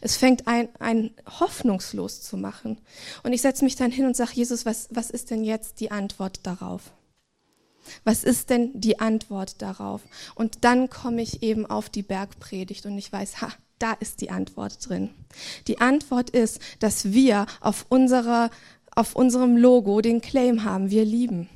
Es 0.02 0.18
fängt 0.18 0.48
ein, 0.48 0.70
ein 0.80 1.12
hoffnungslos 1.40 2.24
zu 2.24 2.36
machen. 2.36 2.80
Und 3.22 3.32
ich 3.32 3.44
setze 3.44 3.64
mich 3.64 3.76
dann 3.76 3.92
hin 3.92 4.08
und 4.08 4.16
sage, 4.16 4.32
Jesus, 4.34 4.66
was, 4.66 4.88
was 4.90 5.12
ist 5.12 5.30
denn 5.30 5.44
jetzt 5.44 5.80
die 5.80 5.92
Antwort 5.92 6.40
darauf? 6.48 6.92
Was 8.04 8.24
ist 8.24 8.50
denn 8.50 8.72
die 8.74 9.00
Antwort 9.00 9.62
darauf? 9.62 10.02
Und 10.36 10.64
dann 10.64 10.90
komme 10.90 11.22
ich 11.22 11.44
eben 11.44 11.66
auf 11.66 11.90
die 11.90 12.04
Bergpredigt 12.04 12.86
und 12.86 12.98
ich 12.98 13.12
weiß, 13.12 13.42
ha, 13.42 13.52
da 13.80 13.94
ist 13.94 14.22
die 14.22 14.30
Antwort 14.30 14.88
drin. 14.88 15.10
Die 15.68 15.82
Antwort 15.82 16.30
ist, 16.30 16.60
dass 16.80 17.12
wir 17.12 17.48
auf, 17.60 17.86
unserer, 17.90 18.52
auf 18.96 19.16
unserem 19.16 19.58
Logo 19.58 20.02
den 20.02 20.22
Claim 20.22 20.64
haben, 20.64 20.92
wir 20.92 21.06
lieben. 21.06 21.50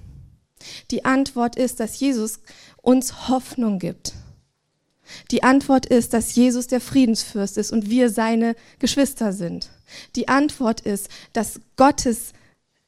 Die 0.92 1.06
Antwort 1.06 1.56
ist, 1.56 1.80
dass 1.80 2.00
Jesus 2.00 2.40
uns 2.82 3.30
Hoffnung 3.30 3.78
gibt. 3.80 4.14
Die 5.30 5.44
Antwort 5.44 5.86
ist, 5.86 6.14
dass 6.14 6.34
Jesus 6.34 6.66
der 6.68 6.82
Friedensfürst 6.82 7.58
ist 7.58 7.72
und 7.72 7.90
wir 7.90 8.10
seine 8.10 8.56
Geschwister 8.80 9.34
sind. 9.34 9.70
Die 10.16 10.28
Antwort 10.28 10.82
ist, 10.82 11.10
dass 11.34 11.60
Gottes 11.76 12.34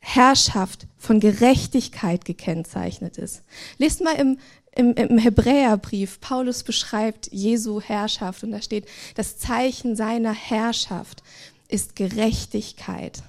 Herrschaft 0.09 0.87
von 0.97 1.19
Gerechtigkeit 1.19 2.23
gekennzeichnet 2.23 3.17
ist. 3.17 3.43
Lest 3.77 4.01
mal 4.01 4.15
im, 4.15 4.39
im, 4.73 4.93
im 4.93 5.17
Hebräerbrief, 5.17 6.21
Paulus 6.21 6.63
beschreibt 6.63 7.29
Jesu 7.33 7.81
Herrschaft 7.81 8.41
und 8.45 8.51
da 8.51 8.61
steht, 8.61 8.87
das 9.15 9.37
Zeichen 9.37 9.97
seiner 9.97 10.31
Herrschaft 10.31 11.23
ist 11.67 11.97
Gerechtigkeit. 11.97 13.21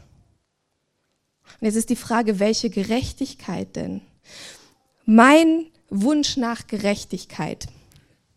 Und 1.60 1.66
jetzt 1.66 1.74
ist 1.74 1.90
die 1.90 1.96
Frage, 1.96 2.38
welche 2.38 2.70
Gerechtigkeit 2.70 3.74
denn? 3.74 4.00
Mein 5.04 5.66
Wunsch 5.90 6.36
nach 6.36 6.68
Gerechtigkeit 6.68 7.66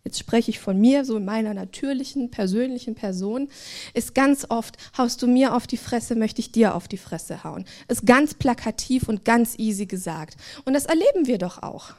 jetzt 0.03 0.19
spreche 0.19 0.51
ich 0.51 0.59
von 0.59 0.79
mir, 0.79 1.05
so 1.05 1.17
in 1.17 1.25
meiner 1.25 1.53
natürlichen, 1.53 2.31
persönlichen 2.31 2.95
Person, 2.95 3.49
ist 3.93 4.15
ganz 4.15 4.45
oft, 4.49 4.77
haust 4.97 5.21
du 5.21 5.27
mir 5.27 5.55
auf 5.55 5.67
die 5.67 5.77
Fresse, 5.77 6.15
möchte 6.15 6.41
ich 6.41 6.51
dir 6.51 6.75
auf 6.75 6.87
die 6.87 6.97
Fresse 6.97 7.43
hauen. 7.43 7.65
Ist 7.87 8.05
ganz 8.05 8.33
plakativ 8.33 9.07
und 9.07 9.25
ganz 9.25 9.57
easy 9.57 9.85
gesagt. 9.85 10.35
Und 10.65 10.73
das 10.73 10.85
erleben 10.85 11.27
wir 11.27 11.37
doch 11.37 11.61
auch. 11.61 11.93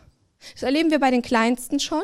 Das 0.55 0.63
erleben 0.63 0.91
wir 0.91 0.99
bei 0.99 1.11
den 1.11 1.23
Kleinsten 1.23 1.79
schon. 1.79 2.03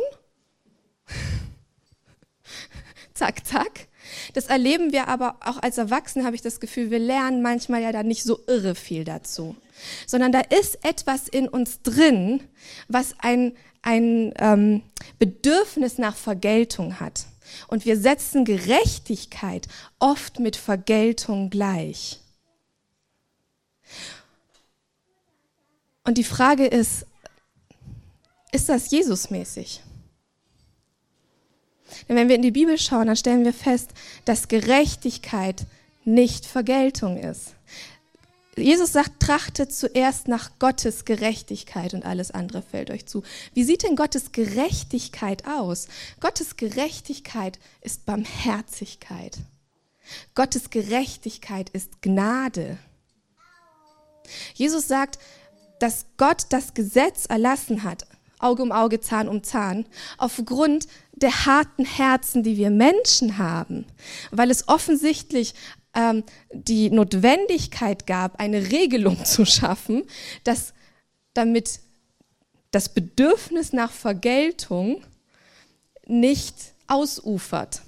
zack, 3.14 3.46
zack. 3.46 3.88
Das 4.32 4.46
erleben 4.46 4.92
wir 4.92 5.08
aber 5.08 5.36
auch 5.40 5.62
als 5.62 5.78
Erwachsene, 5.78 6.24
habe 6.24 6.36
ich 6.36 6.42
das 6.42 6.60
Gefühl, 6.60 6.90
wir 6.90 6.98
lernen 6.98 7.42
manchmal 7.42 7.82
ja 7.82 7.92
da 7.92 8.02
nicht 8.02 8.22
so 8.22 8.40
irre 8.46 8.74
viel 8.74 9.04
dazu. 9.04 9.56
Sondern 10.06 10.32
da 10.32 10.40
ist 10.40 10.84
etwas 10.84 11.28
in 11.28 11.48
uns 11.48 11.82
drin, 11.82 12.40
was 12.88 13.14
ein, 13.18 13.56
ein 13.82 14.32
ähm, 14.38 14.82
Bedürfnis 15.18 15.98
nach 15.98 16.16
Vergeltung 16.16 17.00
hat. 17.00 17.26
Und 17.68 17.84
wir 17.84 17.98
setzen 17.98 18.44
Gerechtigkeit 18.44 19.68
oft 19.98 20.38
mit 20.38 20.56
Vergeltung 20.56 21.50
gleich. 21.50 22.20
Und 26.04 26.18
die 26.18 26.24
Frage 26.24 26.66
ist, 26.66 27.06
ist 28.52 28.68
das 28.68 28.90
Jesusmäßig? 28.90 29.82
Denn 32.08 32.16
wenn 32.16 32.28
wir 32.28 32.36
in 32.36 32.42
die 32.42 32.50
Bibel 32.50 32.78
schauen, 32.78 33.06
dann 33.06 33.16
stellen 33.16 33.44
wir 33.44 33.52
fest, 33.52 33.90
dass 34.24 34.48
Gerechtigkeit 34.48 35.66
nicht 36.04 36.46
Vergeltung 36.46 37.18
ist. 37.18 37.54
Jesus 38.58 38.92
sagt, 38.92 39.20
trachtet 39.20 39.72
zuerst 39.72 40.28
nach 40.28 40.58
Gottes 40.58 41.04
Gerechtigkeit 41.04 41.94
und 41.94 42.04
alles 42.04 42.30
andere 42.30 42.62
fällt 42.62 42.90
euch 42.90 43.06
zu. 43.06 43.22
Wie 43.54 43.64
sieht 43.64 43.82
denn 43.82 43.96
Gottes 43.96 44.32
Gerechtigkeit 44.32 45.46
aus? 45.46 45.88
Gottes 46.20 46.56
Gerechtigkeit 46.56 47.58
ist 47.80 48.06
Barmherzigkeit. 48.06 49.38
Gottes 50.34 50.70
Gerechtigkeit 50.70 51.70
ist 51.70 52.02
Gnade. 52.02 52.78
Jesus 54.54 54.88
sagt, 54.88 55.18
dass 55.78 56.06
Gott 56.16 56.46
das 56.50 56.74
Gesetz 56.74 57.26
erlassen 57.26 57.82
hat, 57.82 58.06
Auge 58.40 58.62
um 58.62 58.72
Auge, 58.72 59.00
Zahn 59.00 59.28
um 59.28 59.42
Zahn, 59.42 59.86
aufgrund 60.16 60.86
der 61.12 61.46
harten 61.46 61.84
Herzen, 61.84 62.42
die 62.42 62.56
wir 62.56 62.70
Menschen 62.70 63.38
haben, 63.38 63.86
weil 64.30 64.50
es 64.50 64.68
offensichtlich 64.68 65.54
ähm, 65.98 66.22
die 66.52 66.90
Notwendigkeit 66.90 68.06
gab, 68.06 68.38
eine 68.38 68.70
Regelung 68.70 69.24
zu 69.24 69.44
schaffen, 69.44 70.04
dass 70.44 70.72
damit 71.34 71.80
das 72.70 72.94
Bedürfnis 72.94 73.72
nach 73.72 73.90
Vergeltung 73.90 75.02
nicht 76.06 76.54
ausufert. 76.86 77.82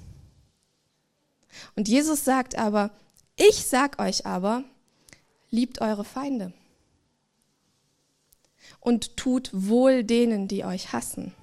Und 1.76 1.88
Jesus 1.88 2.24
sagt 2.24 2.58
aber, 2.58 2.90
ich 3.36 3.64
sag 3.64 4.00
euch 4.00 4.26
aber, 4.26 4.64
liebt 5.50 5.80
eure 5.80 6.04
Feinde 6.04 6.52
und 8.80 9.16
tut 9.16 9.50
wohl 9.52 10.04
denen, 10.04 10.48
die 10.48 10.64
euch 10.64 10.92
hassen. 10.92 11.34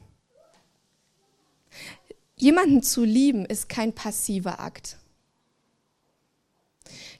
Jemanden 2.36 2.83
zu 2.83 3.03
lieben 3.03 3.45
ist 3.45 3.69
kein 3.69 3.93
passiver 3.93 4.59
Akt. 4.59 4.97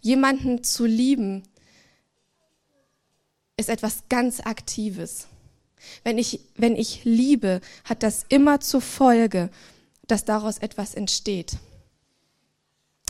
Jemanden 0.02 0.64
zu 0.64 0.86
lieben 0.86 1.44
ist 3.58 3.70
etwas 3.70 4.04
ganz 4.10 4.40
Aktives. 4.40 5.28
Wenn 6.04 6.18
ich, 6.18 6.40
wenn 6.56 6.76
ich 6.76 7.04
liebe, 7.04 7.62
hat 7.84 8.04
das 8.04 8.26
immer 8.30 8.60
zur 8.60 8.82
Folge, 8.82 9.50
dass 10.08 10.26
daraus 10.26 10.58
etwas 10.58 10.94
entsteht. 10.94 11.58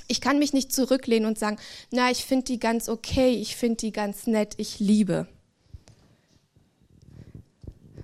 Ich 0.08 0.22
kann 0.22 0.40
mich 0.40 0.54
nicht 0.54 0.72
zurücklehnen 0.72 1.28
und 1.28 1.38
sagen, 1.38 1.58
na, 1.92 2.10
ich 2.12 2.24
finde 2.24 2.46
die 2.46 2.60
ganz 2.60 2.88
okay, 2.88 3.36
ich 3.36 3.56
finde 3.56 3.78
die 3.78 3.92
ganz 3.92 4.26
nett, 4.26 4.56
ich 4.58 4.80
liebe. 4.80 5.28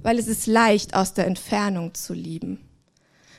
Weil 0.01 0.19
es 0.19 0.27
ist 0.27 0.47
leicht, 0.47 0.95
aus 0.95 1.13
der 1.13 1.27
Entfernung 1.27 1.93
zu 1.93 2.13
lieben. 2.13 2.59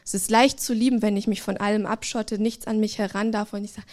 Es 0.04 0.12
ist 0.12 0.30
leicht 0.30 0.60
zu 0.60 0.74
lieben, 0.74 1.00
wenn 1.00 1.16
ich 1.16 1.26
mich 1.26 1.40
von 1.40 1.56
allem 1.56 1.86
abschotte, 1.86 2.38
nichts 2.38 2.66
an 2.66 2.78
mich 2.78 2.98
heran 2.98 3.32
darf 3.32 3.54
und 3.54 3.64
ich 3.64 3.72
sage, 3.72 3.86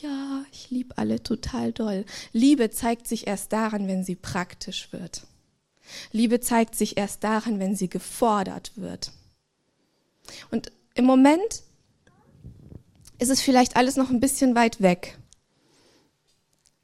ja, 0.00 0.44
ich 0.52 0.70
liebe 0.70 0.96
alle 0.96 1.22
total 1.22 1.72
doll. 1.72 2.04
Liebe 2.32 2.70
zeigt 2.70 3.08
sich 3.08 3.26
erst 3.26 3.52
daran, 3.52 3.88
wenn 3.88 4.04
sie 4.04 4.14
praktisch 4.14 4.92
wird. 4.92 5.26
Liebe 6.12 6.38
zeigt 6.38 6.76
sich 6.76 6.96
erst 6.96 7.24
daran, 7.24 7.58
wenn 7.58 7.74
sie 7.74 7.88
gefordert 7.88 8.72
wird. 8.76 9.10
Und 10.52 10.70
im 10.94 11.04
Moment 11.04 11.62
ist 13.18 13.30
es 13.30 13.40
vielleicht 13.40 13.76
alles 13.76 13.96
noch 13.96 14.10
ein 14.10 14.20
bisschen 14.20 14.54
weit 14.54 14.80
weg. 14.80 15.18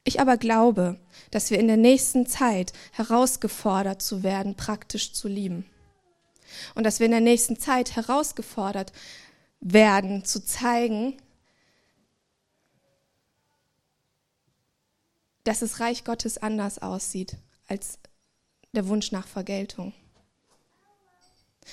Ich 0.02 0.20
aber 0.20 0.36
glaube, 0.38 0.98
dass 1.30 1.50
wir 1.50 1.60
in 1.60 1.68
der 1.68 1.76
nächsten 1.76 2.26
Zeit 2.26 2.72
herausgefordert 2.90 4.02
zu 4.02 4.24
werden, 4.24 4.56
praktisch 4.56 5.12
zu 5.12 5.28
lieben 5.28 5.66
und 6.74 6.84
dass 6.84 6.98
wir 6.98 7.06
in 7.06 7.12
der 7.12 7.20
nächsten 7.20 7.58
Zeit 7.58 7.96
herausgefordert 7.96 8.92
werden, 9.60 10.24
zu 10.24 10.44
zeigen, 10.44 11.16
dass 15.44 15.60
das 15.60 15.80
Reich 15.80 16.04
Gottes 16.04 16.38
anders 16.38 16.80
aussieht 16.80 17.36
als 17.68 17.98
der 18.72 18.86
Wunsch 18.88 19.12
nach 19.12 19.26
Vergeltung. 19.26 19.92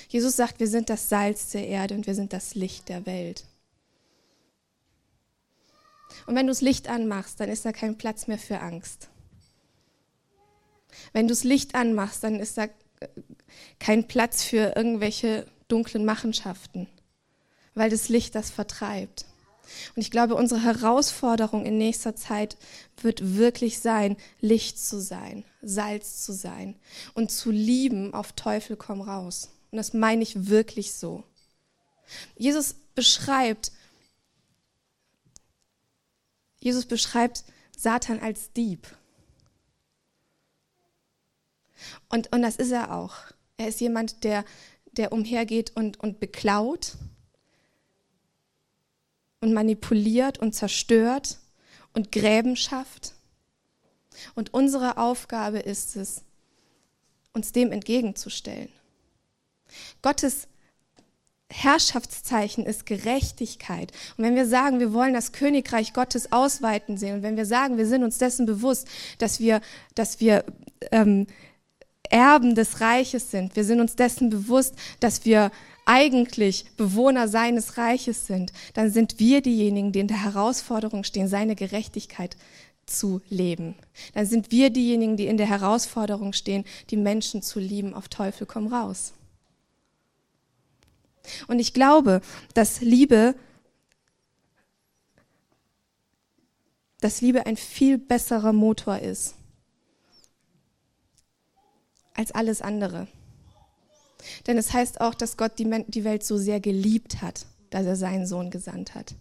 Jesus 0.08 0.36
sagt, 0.36 0.60
wir 0.60 0.68
sind 0.68 0.88
das 0.88 1.08
Salz 1.08 1.50
der 1.50 1.66
Erde 1.66 1.94
und 1.94 2.06
wir 2.06 2.14
sind 2.14 2.32
das 2.32 2.54
Licht 2.54 2.88
der 2.88 3.06
Welt. 3.06 3.44
Und 6.26 6.34
wenn 6.34 6.46
du 6.46 6.52
das 6.52 6.60
Licht 6.60 6.88
anmachst, 6.88 7.40
dann 7.40 7.48
ist 7.48 7.64
da 7.64 7.72
kein 7.72 7.98
Platz 7.98 8.26
mehr 8.26 8.38
für 8.38 8.60
Angst. 8.60 9.08
Wenn 11.12 11.26
du 11.26 11.32
das 11.32 11.44
Licht 11.44 11.74
anmachst, 11.74 12.22
dann 12.24 12.40
ist 12.40 12.58
da 12.58 12.68
kein 13.80 14.06
Platz 14.06 14.44
für 14.44 14.76
irgendwelche 14.76 15.46
dunklen 15.66 16.04
Machenschaften. 16.04 16.86
weil 17.74 17.90
das 17.90 18.08
Licht 18.08 18.34
das 18.34 18.50
vertreibt. 18.50 19.24
Und 19.94 20.02
ich 20.02 20.10
glaube, 20.10 20.34
unsere 20.34 20.62
Herausforderung 20.62 21.64
in 21.64 21.78
nächster 21.78 22.16
Zeit 22.16 22.56
wird 23.00 23.36
wirklich 23.36 23.78
sein, 23.78 24.16
Licht 24.40 24.78
zu 24.78 25.00
sein, 25.00 25.44
Salz 25.62 26.24
zu 26.24 26.32
sein 26.32 26.76
und 27.14 27.30
zu 27.30 27.50
lieben 27.50 28.12
auf 28.12 28.32
Teufel 28.32 28.76
komm 28.76 29.00
raus. 29.00 29.50
Und 29.70 29.76
das 29.76 29.94
meine 29.94 30.22
ich 30.22 30.48
wirklich 30.48 30.92
so. 30.92 31.22
Jesus 32.36 32.74
beschreibt, 32.94 33.70
Jesus 36.58 36.86
beschreibt 36.86 37.44
Satan 37.76 38.18
als 38.18 38.52
Dieb. 38.52 38.96
Und, 42.08 42.32
und 42.32 42.42
das 42.42 42.56
ist 42.56 42.72
er 42.72 42.92
auch. 42.94 43.14
Er 43.60 43.68
ist 43.68 43.82
jemand, 43.82 44.24
der, 44.24 44.46
der 44.92 45.12
umhergeht 45.12 45.76
und, 45.76 46.00
und 46.00 46.18
beklaut 46.18 46.96
und 49.42 49.52
manipuliert 49.52 50.38
und 50.38 50.54
zerstört 50.54 51.38
und 51.92 52.10
Gräben 52.10 52.56
schafft. 52.56 53.12
Und 54.34 54.54
unsere 54.54 54.96
Aufgabe 54.96 55.58
ist 55.58 55.96
es, 55.96 56.22
uns 57.34 57.52
dem 57.52 57.70
entgegenzustellen. 57.70 58.70
Gottes 60.00 60.48
Herrschaftszeichen 61.50 62.64
ist 62.64 62.86
Gerechtigkeit. 62.86 63.92
Und 64.16 64.24
wenn 64.24 64.36
wir 64.36 64.46
sagen, 64.46 64.80
wir 64.80 64.94
wollen 64.94 65.12
das 65.12 65.32
Königreich 65.32 65.92
Gottes 65.92 66.32
ausweiten 66.32 66.96
sehen, 66.96 67.16
und 67.16 67.22
wenn 67.22 67.36
wir 67.36 67.44
sagen, 67.44 67.76
wir 67.76 67.86
sind 67.86 68.04
uns 68.04 68.16
dessen 68.16 68.46
bewusst, 68.46 68.88
dass 69.18 69.38
wir, 69.38 69.60
dass 69.94 70.18
wir 70.18 70.46
ähm, 70.92 71.26
Erben 72.10 72.54
des 72.54 72.80
Reiches 72.80 73.30
sind, 73.30 73.56
wir 73.56 73.64
sind 73.64 73.80
uns 73.80 73.96
dessen 73.96 74.30
bewusst, 74.30 74.74
dass 74.98 75.24
wir 75.24 75.50
eigentlich 75.86 76.66
Bewohner 76.76 77.28
seines 77.28 77.78
Reiches 77.78 78.26
sind, 78.26 78.52
dann 78.74 78.90
sind 78.90 79.18
wir 79.18 79.40
diejenigen, 79.40 79.92
die 79.92 80.00
in 80.00 80.08
der 80.08 80.22
Herausforderung 80.22 81.04
stehen, 81.04 81.28
seine 81.28 81.56
Gerechtigkeit 81.56 82.36
zu 82.86 83.20
leben. 83.28 83.76
Dann 84.14 84.26
sind 84.26 84.50
wir 84.50 84.70
diejenigen, 84.70 85.16
die 85.16 85.26
in 85.26 85.36
der 85.36 85.48
Herausforderung 85.48 86.32
stehen, 86.32 86.64
die 86.90 86.96
Menschen 86.96 87.42
zu 87.42 87.60
lieben, 87.60 87.94
auf 87.94 88.08
Teufel 88.08 88.46
komm 88.46 88.66
raus. 88.66 89.12
Und 91.46 91.58
ich 91.58 91.72
glaube, 91.72 92.20
dass 92.54 92.80
Liebe, 92.80 93.34
dass 97.00 97.20
Liebe 97.20 97.46
ein 97.46 97.56
viel 97.56 97.98
besserer 97.98 98.52
Motor 98.52 98.98
ist 98.98 99.34
als 102.20 102.32
alles 102.32 102.62
andere. 102.62 103.08
Denn 104.46 104.58
es 104.58 104.72
heißt 104.72 105.00
auch, 105.00 105.14
dass 105.14 105.36
Gott 105.36 105.58
die, 105.58 105.84
die 105.88 106.04
Welt 106.04 106.22
so 106.22 106.36
sehr 106.36 106.60
geliebt 106.60 107.22
hat, 107.22 107.46
dass 107.70 107.86
er 107.86 107.96
seinen 107.96 108.26
Sohn 108.26 108.50
gesandt 108.50 108.94
hat. 108.94 109.14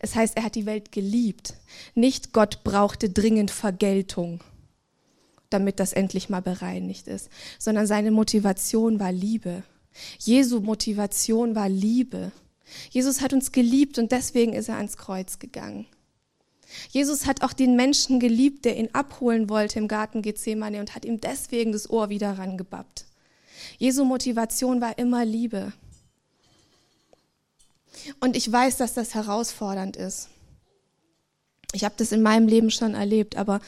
Es 0.00 0.14
heißt, 0.14 0.36
er 0.36 0.44
hat 0.44 0.54
die 0.54 0.66
Welt 0.66 0.92
geliebt. 0.92 1.54
Nicht 1.94 2.32
Gott 2.32 2.64
brauchte 2.64 3.10
dringend 3.10 3.50
Vergeltung, 3.50 4.40
damit 5.50 5.80
das 5.80 5.92
endlich 5.92 6.28
mal 6.28 6.42
bereinigt 6.42 7.08
ist, 7.08 7.28
sondern 7.58 7.86
seine 7.86 8.10
Motivation 8.10 9.00
war 9.00 9.12
Liebe. 9.12 9.64
Jesu 10.18 10.60
Motivation 10.60 11.54
war 11.54 11.68
Liebe. 11.68 12.32
Jesus 12.90 13.20
hat 13.20 13.32
uns 13.32 13.52
geliebt 13.52 13.98
und 13.98 14.12
deswegen 14.12 14.52
ist 14.52 14.68
er 14.68 14.76
ans 14.76 14.96
Kreuz 14.96 15.38
gegangen. 15.38 15.86
Jesus 16.90 17.26
hat 17.26 17.42
auch 17.42 17.52
den 17.52 17.76
Menschen 17.76 18.20
geliebt, 18.20 18.64
der 18.64 18.76
ihn 18.76 18.90
abholen 18.92 19.48
wollte 19.48 19.78
im 19.78 19.88
Garten 19.88 20.22
Gethsemane 20.22 20.80
und 20.80 20.94
hat 20.94 21.04
ihm 21.04 21.20
deswegen 21.20 21.72
das 21.72 21.88
Ohr 21.88 22.08
wieder 22.08 22.38
rangebappt. 22.38 23.06
Jesu 23.78 24.04
Motivation 24.04 24.80
war 24.80 24.98
immer 24.98 25.24
Liebe. 25.24 25.72
Und 28.20 28.36
ich 28.36 28.50
weiß, 28.50 28.76
dass 28.76 28.94
das 28.94 29.14
herausfordernd 29.14 29.96
ist. 29.96 30.28
Ich 31.72 31.84
habe 31.84 31.94
das 31.96 32.12
in 32.12 32.22
meinem 32.22 32.46
Leben 32.46 32.70
schon 32.70 32.94
erlebt, 32.94 33.36
aber, 33.36 33.60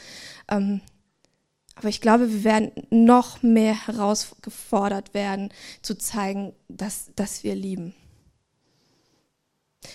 ähm, 0.47 0.81
aber 1.75 1.89
ich 1.89 2.01
glaube, 2.01 2.31
wir 2.31 2.43
werden 2.43 2.71
noch 2.89 3.43
mehr 3.43 3.87
herausgefordert 3.87 5.13
werden, 5.13 5.51
zu 5.81 5.97
zeigen, 5.97 6.53
dass, 6.69 7.11
dass 7.15 7.43
wir 7.43 7.55
lieben. 7.55 7.93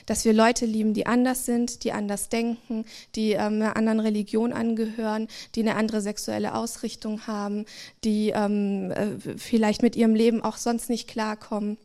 Dass 0.07 0.25
wir 0.25 0.33
Leute 0.33 0.65
lieben, 0.65 0.95
die 0.95 1.07
anders 1.07 1.45
sind, 1.45 1.85
die 1.85 1.93
anders 1.93 2.31
denken, 2.31 2.87
die 3.15 3.33
ähm, 3.33 3.61
einer 3.61 3.77
anderen 3.77 4.01
Religion 4.01 4.53
angehören, 4.53 5.29
die 5.55 5.61
eine 5.61 5.77
andere 5.77 6.01
sexuelle 6.01 6.55
Ausrichtung 6.55 7.27
haben, 7.27 7.67
die 8.03 8.31
ähm, 8.31 8.91
äh, 8.93 9.19
vielleicht 9.37 9.83
mit 9.83 9.95
ihrem 9.95 10.15
Leben 10.15 10.43
auch 10.43 10.57
sonst 10.57 10.89
nicht 10.89 11.07
klarkommen. 11.07 11.77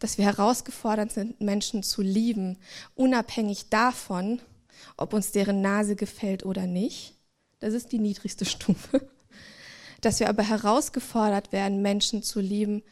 Dass 0.00 0.18
wir 0.18 0.26
herausgefordert 0.26 1.12
sind, 1.12 1.40
Menschen 1.40 1.82
zu 1.82 2.02
lieben, 2.02 2.58
unabhängig 2.94 3.70
davon, 3.70 4.40
ob 4.96 5.14
uns 5.14 5.32
deren 5.32 5.62
Nase 5.62 5.96
gefällt 5.96 6.44
oder 6.44 6.66
nicht. 6.66 7.14
Das 7.58 7.72
ist 7.72 7.90
die 7.90 7.98
niedrigste 7.98 8.44
Stufe. 8.44 9.08
Dass 10.02 10.20
wir 10.20 10.28
aber 10.28 10.42
herausgefordert 10.42 11.52
werden, 11.52 11.80
Menschen 11.80 12.22
zu 12.22 12.38
lieben, 12.38 12.82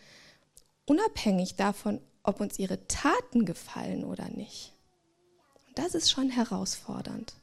unabhängig 0.86 1.54
davon, 1.54 2.00
ob 2.26 2.40
uns 2.40 2.58
ihre 2.58 2.86
Taten 2.88 3.44
gefallen 3.44 4.04
oder 4.04 4.28
nicht. 4.28 4.72
Und 5.66 5.78
das 5.78 5.94
ist 5.94 6.10
schon 6.10 6.30
herausfordernd. 6.30 7.34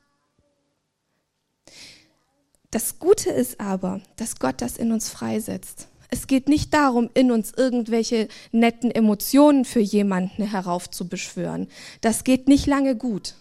Das 2.71 2.99
Gute 2.99 3.29
ist 3.29 3.59
aber, 3.59 4.01
dass 4.15 4.39
Gott 4.39 4.61
das 4.61 4.77
in 4.77 4.91
uns 4.91 5.09
freisetzt. 5.09 5.87
Es 6.09 6.27
geht 6.27 6.47
nicht 6.47 6.73
darum, 6.73 7.09
in 7.13 7.31
uns 7.31 7.51
irgendwelche 7.55 8.27
netten 8.51 8.91
Emotionen 8.91 9.65
für 9.65 9.79
jemanden 9.79 10.43
heraufzubeschwören. 10.43 11.67
Das 12.01 12.23
geht 12.23 12.47
nicht 12.47 12.67
lange 12.67 12.95
gut 12.95 13.35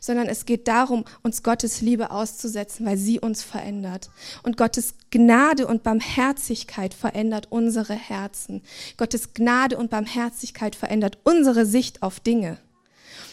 sondern 0.00 0.28
es 0.28 0.46
geht 0.46 0.68
darum, 0.68 1.04
uns 1.22 1.42
Gottes 1.42 1.80
Liebe 1.80 2.10
auszusetzen, 2.10 2.86
weil 2.86 2.96
sie 2.96 3.20
uns 3.20 3.42
verändert. 3.42 4.10
Und 4.42 4.56
Gottes 4.56 4.94
Gnade 5.10 5.66
und 5.66 5.82
Barmherzigkeit 5.82 6.94
verändert 6.94 7.48
unsere 7.50 7.94
Herzen. 7.94 8.62
Gottes 8.96 9.34
Gnade 9.34 9.76
und 9.76 9.90
Barmherzigkeit 9.90 10.76
verändert 10.76 11.18
unsere 11.24 11.66
Sicht 11.66 12.02
auf 12.02 12.20
Dinge. 12.20 12.58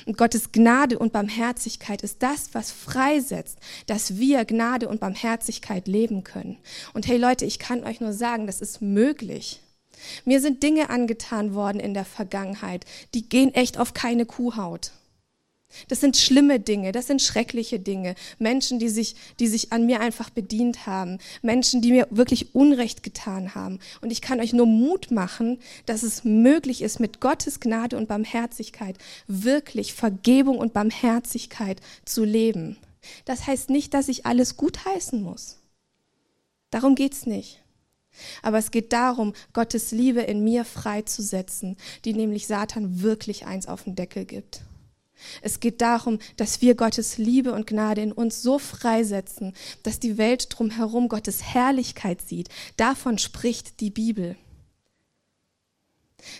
Und 0.05 0.17
Gottes 0.17 0.53
Gnade 0.53 0.97
und 0.97 1.11
Barmherzigkeit 1.11 2.01
ist 2.01 2.23
das, 2.23 2.53
was 2.53 2.71
freisetzt, 2.71 3.59
dass 3.87 4.17
wir 4.17 4.45
Gnade 4.45 4.87
und 4.87 5.01
Barmherzigkeit 5.01 5.87
leben 5.87 6.23
können. 6.23 6.57
Und 6.93 7.07
hey 7.07 7.17
Leute, 7.17 7.45
ich 7.45 7.59
kann 7.59 7.83
euch 7.83 7.99
nur 7.99 8.13
sagen, 8.13 8.47
das 8.47 8.61
ist 8.61 8.81
möglich. 8.81 9.61
Mir 10.23 10.39
sind 10.39 10.63
Dinge 10.63 10.89
angetan 10.89 11.53
worden 11.53 11.79
in 11.79 11.93
der 11.93 12.05
Vergangenheit, 12.05 12.85
die 13.13 13.27
gehen 13.27 13.53
echt 13.53 13.77
auf 13.77 13.93
keine 13.93 14.25
Kuhhaut. 14.25 14.91
Das 15.87 15.99
sind 15.99 16.17
schlimme 16.17 16.59
Dinge, 16.59 16.91
das 16.91 17.07
sind 17.07 17.21
schreckliche 17.21 17.79
Dinge. 17.79 18.15
Menschen, 18.39 18.79
die 18.79 18.89
sich, 18.89 19.15
die 19.39 19.47
sich 19.47 19.73
an 19.73 19.85
mir 19.85 19.99
einfach 19.99 20.29
bedient 20.29 20.87
haben. 20.87 21.19
Menschen, 21.41 21.81
die 21.81 21.91
mir 21.91 22.07
wirklich 22.09 22.55
Unrecht 22.55 23.03
getan 23.03 23.53
haben. 23.53 23.79
Und 24.01 24.11
ich 24.11 24.21
kann 24.21 24.39
euch 24.39 24.53
nur 24.53 24.65
Mut 24.65 25.11
machen, 25.11 25.59
dass 25.85 26.03
es 26.03 26.23
möglich 26.23 26.81
ist, 26.81 26.99
mit 26.99 27.19
Gottes 27.19 27.59
Gnade 27.59 27.97
und 27.97 28.07
Barmherzigkeit 28.07 28.97
wirklich 29.27 29.93
Vergebung 29.93 30.57
und 30.57 30.73
Barmherzigkeit 30.73 31.81
zu 32.05 32.23
leben. 32.23 32.77
Das 33.25 33.45
heißt 33.45 33.69
nicht, 33.69 33.93
dass 33.93 34.07
ich 34.07 34.25
alles 34.25 34.57
gutheißen 34.57 35.21
muss. 35.21 35.59
Darum 36.71 36.95
geht's 36.95 37.25
nicht. 37.25 37.61
Aber 38.41 38.57
es 38.57 38.71
geht 38.71 38.93
darum, 38.93 39.33
Gottes 39.53 39.91
Liebe 39.91 40.21
in 40.21 40.43
mir 40.43 40.65
freizusetzen, 40.65 41.77
die 42.03 42.13
nämlich 42.13 42.47
Satan 42.47 43.01
wirklich 43.01 43.45
eins 43.45 43.67
auf 43.67 43.83
den 43.83 43.95
Deckel 43.95 44.25
gibt. 44.25 44.61
Es 45.41 45.59
geht 45.59 45.81
darum, 45.81 46.19
dass 46.35 46.61
wir 46.61 46.75
Gottes 46.75 47.17
Liebe 47.17 47.53
und 47.53 47.67
Gnade 47.67 48.01
in 48.01 48.11
uns 48.11 48.41
so 48.41 48.59
freisetzen, 48.59 49.53
dass 49.83 49.99
die 49.99 50.17
Welt 50.17 50.47
drumherum 50.49 51.09
Gottes 51.09 51.43
Herrlichkeit 51.43 52.21
sieht. 52.21 52.49
Davon 52.77 53.17
spricht 53.17 53.79
die 53.79 53.89
Bibel. 53.89 54.35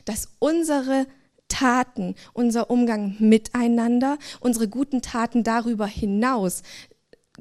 Dass 0.06 0.30
unsere 0.40 1.08
Taten, 1.48 2.16
unser 2.34 2.70
Umgang 2.70 3.16
miteinander, 3.20 4.18
unsere 4.40 4.68
guten 4.68 5.02
Taten 5.02 5.44
darüber 5.44 5.88
hinaus 5.88 6.64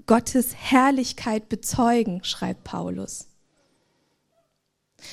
Gottes 0.07 0.55
Herrlichkeit 0.55 1.49
bezeugen, 1.49 2.23
schreibt 2.23 2.65
Paulus. 2.65 3.29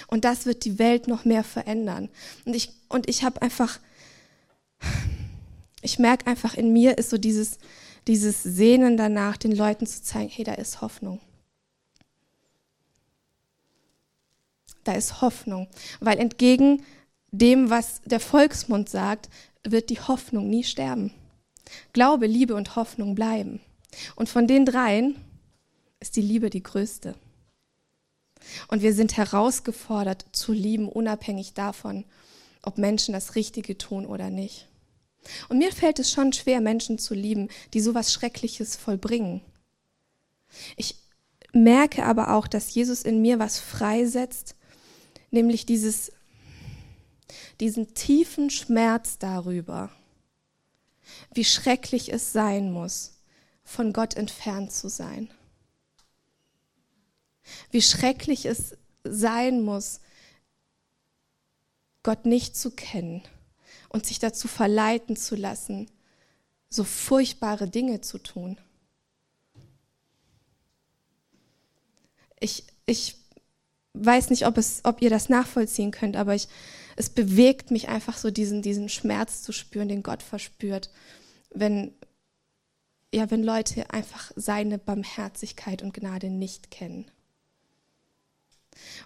Und 0.07 0.25
das 0.25 0.45
wird 0.45 0.65
die 0.65 0.79
Welt 0.79 1.07
noch 1.07 1.25
mehr 1.25 1.43
verändern. 1.43 2.09
Und 2.45 2.55
ich, 2.55 2.71
und 2.89 3.09
ich 3.09 3.23
habe 3.23 3.41
einfach 3.41 3.79
ich 5.83 5.99
merke 5.99 6.27
einfach 6.27 6.55
in 6.55 6.73
mir 6.73 6.97
ist 6.97 7.09
so 7.09 7.17
dieses, 7.17 7.57
dieses 8.07 8.41
Sehnen 8.41 8.97
danach, 8.97 9.37
den 9.37 9.55
Leuten 9.55 9.85
zu 9.85 10.01
zeigen, 10.01 10.29
hey, 10.29 10.43
da 10.43 10.53
ist 10.53 10.81
Hoffnung. 10.81 11.19
Da 14.83 14.93
ist 14.93 15.21
Hoffnung. 15.21 15.67
Weil 15.99 16.19
entgegen 16.19 16.83
dem, 17.31 17.69
was 17.69 18.01
der 18.05 18.19
Volksmund 18.19 18.89
sagt, 18.89 19.29
wird 19.63 19.89
die 19.89 19.99
Hoffnung 19.99 20.49
nie 20.49 20.63
sterben. 20.63 21.13
Glaube, 21.93 22.27
Liebe 22.27 22.55
und 22.55 22.75
Hoffnung 22.75 23.15
bleiben. 23.15 23.61
Und 24.15 24.27
von 24.29 24.47
den 24.47 24.65
dreien 24.65 25.15
ist 25.99 26.15
die 26.15 26.21
Liebe 26.21 26.49
die 26.49 26.63
größte. 26.63 27.15
Und 28.67 28.81
wir 28.81 28.93
sind 28.93 29.15
herausgefordert 29.15 30.25
zu 30.33 30.51
lieben, 30.51 30.89
unabhängig 30.89 31.53
davon, 31.53 32.03
ob 32.61 32.77
Menschen 32.77 33.13
das 33.13 33.35
Richtige 33.35 33.77
tun 33.77 34.05
oder 34.05 34.29
nicht. 34.29 34.67
Und 35.49 35.57
mir 35.57 35.71
fällt 35.71 35.99
es 35.99 36.11
schon 36.11 36.33
schwer, 36.33 36.61
Menschen 36.61 36.97
zu 36.97 37.13
lieben, 37.13 37.49
die 37.73 37.81
sowas 37.81 38.13
Schreckliches 38.13 38.75
vollbringen. 38.75 39.41
Ich 40.75 40.95
merke 41.53 42.05
aber 42.05 42.35
auch, 42.35 42.47
dass 42.47 42.73
Jesus 42.73 43.03
in 43.03 43.21
mir 43.21 43.39
was 43.39 43.59
freisetzt, 43.59 44.55
nämlich 45.31 45.65
dieses, 45.65 46.11
diesen 47.59 47.93
tiefen 47.93 48.49
Schmerz 48.49 49.17
darüber, 49.17 49.89
wie 51.33 51.45
schrecklich 51.45 52.11
es 52.11 52.33
sein 52.33 52.71
muss, 52.71 53.13
von 53.63 53.93
Gott 53.93 54.15
entfernt 54.15 54.71
zu 54.71 54.89
sein. 54.89 55.29
Wie 57.71 57.81
schrecklich 57.81 58.45
es 58.45 58.77
sein 59.03 59.61
muss, 59.61 59.99
Gott 62.03 62.25
nicht 62.25 62.57
zu 62.57 62.71
kennen 62.71 63.23
und 63.93 64.05
sich 64.05 64.19
dazu 64.19 64.49
verleiten 64.49 65.15
zu 65.15 65.35
lassen, 65.35 65.89
so 66.69 66.83
furchtbare 66.83 67.69
Dinge 67.69 68.01
zu 68.01 68.17
tun. 68.17 68.57
Ich, 72.39 72.65
ich 72.85 73.15
weiß 73.93 74.31
nicht, 74.31 74.45
ob, 74.47 74.57
es, 74.57 74.81
ob 74.83 75.01
ihr 75.01 75.11
das 75.11 75.29
nachvollziehen 75.29 75.91
könnt, 75.91 76.17
aber 76.17 76.35
ich, 76.35 76.47
es 76.95 77.09
bewegt 77.09 77.71
mich 77.71 77.87
einfach 77.87 78.17
so, 78.17 78.31
diesen, 78.31 78.61
diesen 78.63 78.89
Schmerz 78.89 79.43
zu 79.43 79.53
spüren, 79.53 79.87
den 79.87 80.03
Gott 80.03 80.23
verspürt, 80.23 80.89
wenn, 81.51 81.93
ja, 83.13 83.29
wenn 83.29 83.43
Leute 83.43 83.91
einfach 83.91 84.31
seine 84.35 84.79
Barmherzigkeit 84.79 85.83
und 85.83 85.93
Gnade 85.93 86.31
nicht 86.31 86.71
kennen. 86.71 87.05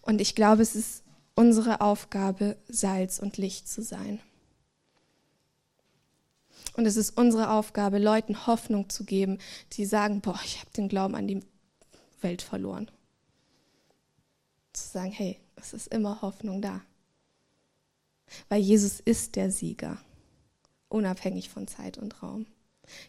Und 0.01 0.21
ich 0.21 0.33
glaube, 0.33 0.61
es 0.61 0.75
ist 0.75 1.03
unsere 1.35 1.81
Aufgabe, 1.81 2.55
Salz 2.69 3.19
und 3.19 3.37
Licht 3.37 3.67
zu 3.67 3.83
sein. 3.83 4.21
Und 6.77 6.85
es 6.85 6.95
ist 6.95 7.17
unsere 7.17 7.49
Aufgabe, 7.49 7.97
Leuten 7.97 8.45
Hoffnung 8.45 8.87
zu 8.87 9.03
geben, 9.03 9.39
die 9.73 9.85
sagen, 9.85 10.21
boah, 10.21 10.39
ich 10.45 10.59
habe 10.59 10.69
den 10.77 10.87
Glauben 10.87 11.15
an 11.15 11.27
die 11.27 11.41
Welt 12.21 12.43
verloren. 12.43 12.89
Zu 14.73 14.87
sagen, 14.87 15.11
hey, 15.11 15.39
es 15.55 15.73
ist 15.73 15.87
immer 15.87 16.21
Hoffnung 16.21 16.61
da. 16.61 16.81
Weil 18.47 18.61
Jesus 18.61 18.99
ist 18.99 19.35
der 19.35 19.49
Sieger, 19.51 19.97
unabhängig 20.87 21.49
von 21.49 21.67
Zeit 21.67 21.97
und 21.97 22.21
Raum. 22.21 22.45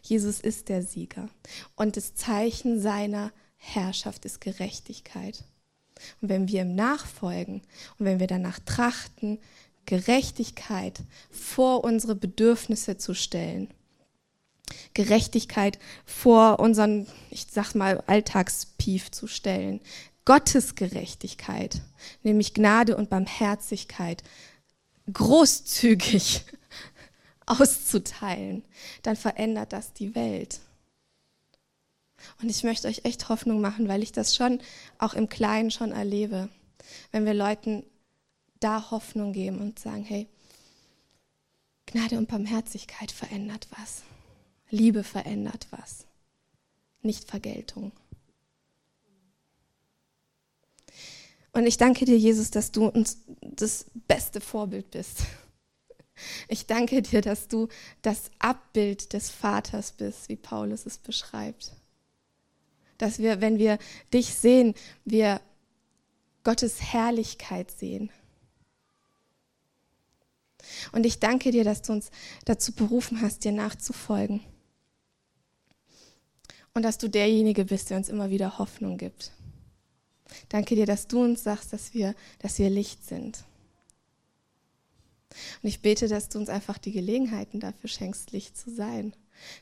Jesus 0.01 0.39
ist 0.39 0.67
der 0.69 0.81
Sieger. 0.81 1.29
Und 1.75 1.95
das 1.95 2.15
Zeichen 2.15 2.81
seiner 2.81 3.31
Herrschaft 3.55 4.25
ist 4.25 4.41
Gerechtigkeit. 4.41 5.43
Und 6.21 6.29
wenn 6.29 6.47
wir 6.47 6.63
ihm 6.63 6.73
nachfolgen 6.73 7.61
und 7.99 8.05
wenn 8.05 8.19
wir 8.19 8.27
danach 8.27 8.57
trachten, 8.59 9.39
Gerechtigkeit 9.89 11.01
vor 11.31 11.83
unsere 11.83 12.13
Bedürfnisse 12.13 12.97
zu 12.97 13.15
stellen, 13.15 13.73
Gerechtigkeit 14.93 15.79
vor 16.05 16.59
unseren, 16.59 17.07
ich 17.31 17.47
sag 17.49 17.73
mal, 17.73 18.03
Alltagspief 18.05 19.09
zu 19.09 19.25
stellen, 19.25 19.81
Gottes 20.25 20.75
Gerechtigkeit, 20.75 21.81
nämlich 22.21 22.53
Gnade 22.53 22.97
und 22.97 23.09
Barmherzigkeit, 23.09 24.21
großzügig 25.11 26.45
auszuteilen, 27.47 28.63
dann 29.01 29.15
verändert 29.15 29.73
das 29.73 29.93
die 29.93 30.13
Welt. 30.13 30.59
Und 32.43 32.49
ich 32.49 32.63
möchte 32.63 32.87
euch 32.87 33.05
echt 33.05 33.27
Hoffnung 33.27 33.59
machen, 33.59 33.87
weil 33.87 34.03
ich 34.03 34.11
das 34.11 34.35
schon 34.35 34.61
auch 34.99 35.15
im 35.15 35.29
Kleinen 35.29 35.71
schon 35.71 35.91
erlebe. 35.91 36.49
Wenn 37.11 37.25
wir 37.25 37.33
Leuten 37.33 37.83
da 38.59 38.91
Hoffnung 38.91 39.33
geben 39.33 39.59
und 39.59 39.79
sagen, 39.79 40.03
hey, 40.03 40.27
Gnade 41.85 42.17
und 42.17 42.27
Barmherzigkeit 42.27 43.11
verändert 43.11 43.67
was. 43.77 44.03
Liebe 44.69 45.03
verändert 45.03 45.67
was. 45.71 46.05
Nicht 47.01 47.27
Vergeltung. 47.27 47.91
Und 51.51 51.65
ich 51.65 51.77
danke 51.77 52.05
dir, 52.05 52.17
Jesus, 52.17 52.51
dass 52.51 52.71
du 52.71 52.85
uns 52.85 53.17
das 53.41 53.85
beste 54.07 54.39
Vorbild 54.39 54.91
bist. 54.91 55.21
Ich 56.47 56.65
danke 56.67 57.01
dir, 57.01 57.21
dass 57.21 57.47
du 57.47 57.69
das 58.01 58.29
Abbild 58.39 59.13
des 59.13 59.29
Vaters 59.29 59.93
bist, 59.93 60.27
wie 60.27 60.35
Paulus 60.35 60.85
es 60.85 60.97
beschreibt 60.97 61.71
dass 62.99 63.17
wir, 63.17 63.41
wenn 63.41 63.57
wir 63.57 63.79
dich 64.13 64.35
sehen, 64.35 64.75
wir 65.05 65.41
Gottes 66.43 66.81
Herrlichkeit 66.81 67.71
sehen. 67.71 68.11
Und 70.91 71.05
ich 71.05 71.19
danke 71.19 71.51
dir, 71.51 71.63
dass 71.63 71.81
du 71.81 71.93
uns 71.93 72.11
dazu 72.45 72.71
berufen 72.71 73.21
hast, 73.21 73.43
dir 73.43 73.51
nachzufolgen. 73.51 74.41
Und 76.73 76.83
dass 76.83 76.97
du 76.97 77.09
derjenige 77.09 77.65
bist, 77.65 77.89
der 77.89 77.97
uns 77.97 78.09
immer 78.09 78.29
wieder 78.29 78.59
Hoffnung 78.59 78.97
gibt. 78.97 79.31
Danke 80.49 80.75
dir, 80.75 80.85
dass 80.85 81.07
du 81.07 81.23
uns 81.23 81.43
sagst, 81.43 81.73
dass 81.73 81.93
wir, 81.93 82.15
dass 82.39 82.59
wir 82.59 82.69
Licht 82.69 83.05
sind. 83.05 83.43
Und 85.61 85.69
ich 85.69 85.81
bete, 85.81 86.07
dass 86.07 86.29
du 86.29 86.37
uns 86.37 86.49
einfach 86.49 86.77
die 86.77 86.91
Gelegenheiten 86.91 87.59
dafür 87.59 87.89
schenkst, 87.89 88.31
Licht 88.31 88.57
zu 88.57 88.73
sein 88.73 89.13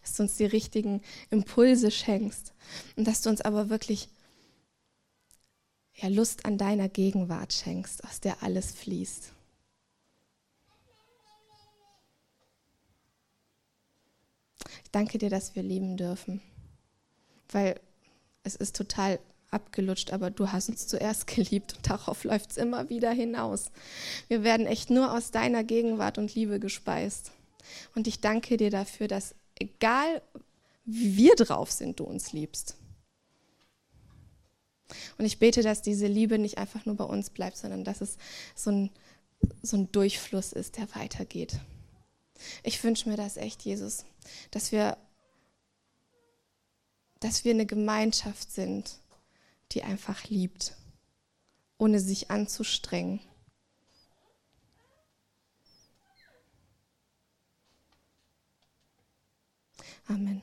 dass 0.01 0.15
du 0.15 0.23
uns 0.23 0.37
die 0.37 0.45
richtigen 0.45 1.01
Impulse 1.29 1.91
schenkst 1.91 2.53
und 2.95 3.07
dass 3.07 3.21
du 3.21 3.29
uns 3.29 3.41
aber 3.41 3.69
wirklich 3.69 4.09
ja, 5.95 6.09
Lust 6.09 6.45
an 6.45 6.57
deiner 6.57 6.89
Gegenwart 6.89 7.53
schenkst, 7.53 8.03
aus 8.03 8.19
der 8.19 8.43
alles 8.43 8.71
fließt. 8.71 9.33
Ich 14.76 14.76
danke 14.91 15.17
dir, 15.17 15.29
dass 15.29 15.55
wir 15.55 15.63
lieben 15.63 15.97
dürfen, 15.97 16.41
weil 17.49 17.79
es 18.43 18.55
ist 18.55 18.75
total 18.75 19.19
abgelutscht, 19.49 20.11
aber 20.11 20.29
du 20.29 20.51
hast 20.51 20.69
uns 20.69 20.87
zuerst 20.87 21.27
geliebt 21.35 21.75
und 21.75 21.89
darauf 21.89 22.23
läuft 22.23 22.51
es 22.51 22.57
immer 22.57 22.89
wieder 22.89 23.11
hinaus. 23.11 23.71
Wir 24.27 24.43
werden 24.43 24.65
echt 24.65 24.89
nur 24.89 25.13
aus 25.13 25.31
deiner 25.31 25.63
Gegenwart 25.63 26.17
und 26.17 26.33
Liebe 26.35 26.59
gespeist. 26.59 27.31
Und 27.95 28.07
ich 28.07 28.21
danke 28.21 28.57
dir 28.57 28.69
dafür, 28.69 29.07
dass 29.07 29.35
egal 29.59 30.21
wie 30.85 31.17
wir 31.17 31.35
drauf 31.35 31.71
sind, 31.71 31.99
du 31.99 32.05
uns 32.05 32.31
liebst. 32.31 32.77
Und 35.17 35.25
ich 35.25 35.37
bete, 35.37 35.61
dass 35.63 35.81
diese 35.81 36.07
Liebe 36.07 36.39
nicht 36.39 36.57
einfach 36.57 36.85
nur 36.85 36.95
bei 36.95 37.03
uns 37.03 37.29
bleibt, 37.29 37.57
sondern 37.57 37.83
dass 37.83 37.99
es 37.99 38.17
so 38.55 38.71
ein, 38.71 38.89
so 39.61 39.75
ein 39.75 39.91
Durchfluss 39.91 40.53
ist, 40.53 40.77
der 40.77 40.95
weitergeht. 40.95 41.59
Ich 42.63 42.83
wünsche 42.83 43.09
mir 43.09 43.17
das 43.17 43.37
echt, 43.37 43.63
Jesus, 43.63 44.05
dass 44.51 44.71
wir, 44.71 44.97
dass 47.19 47.45
wir 47.45 47.51
eine 47.53 47.65
Gemeinschaft 47.65 48.51
sind, 48.51 48.99
die 49.71 49.83
einfach 49.83 50.25
liebt, 50.25 50.75
ohne 51.77 51.99
sich 51.99 52.31
anzustrengen. 52.31 53.19
Amen. 60.07 60.41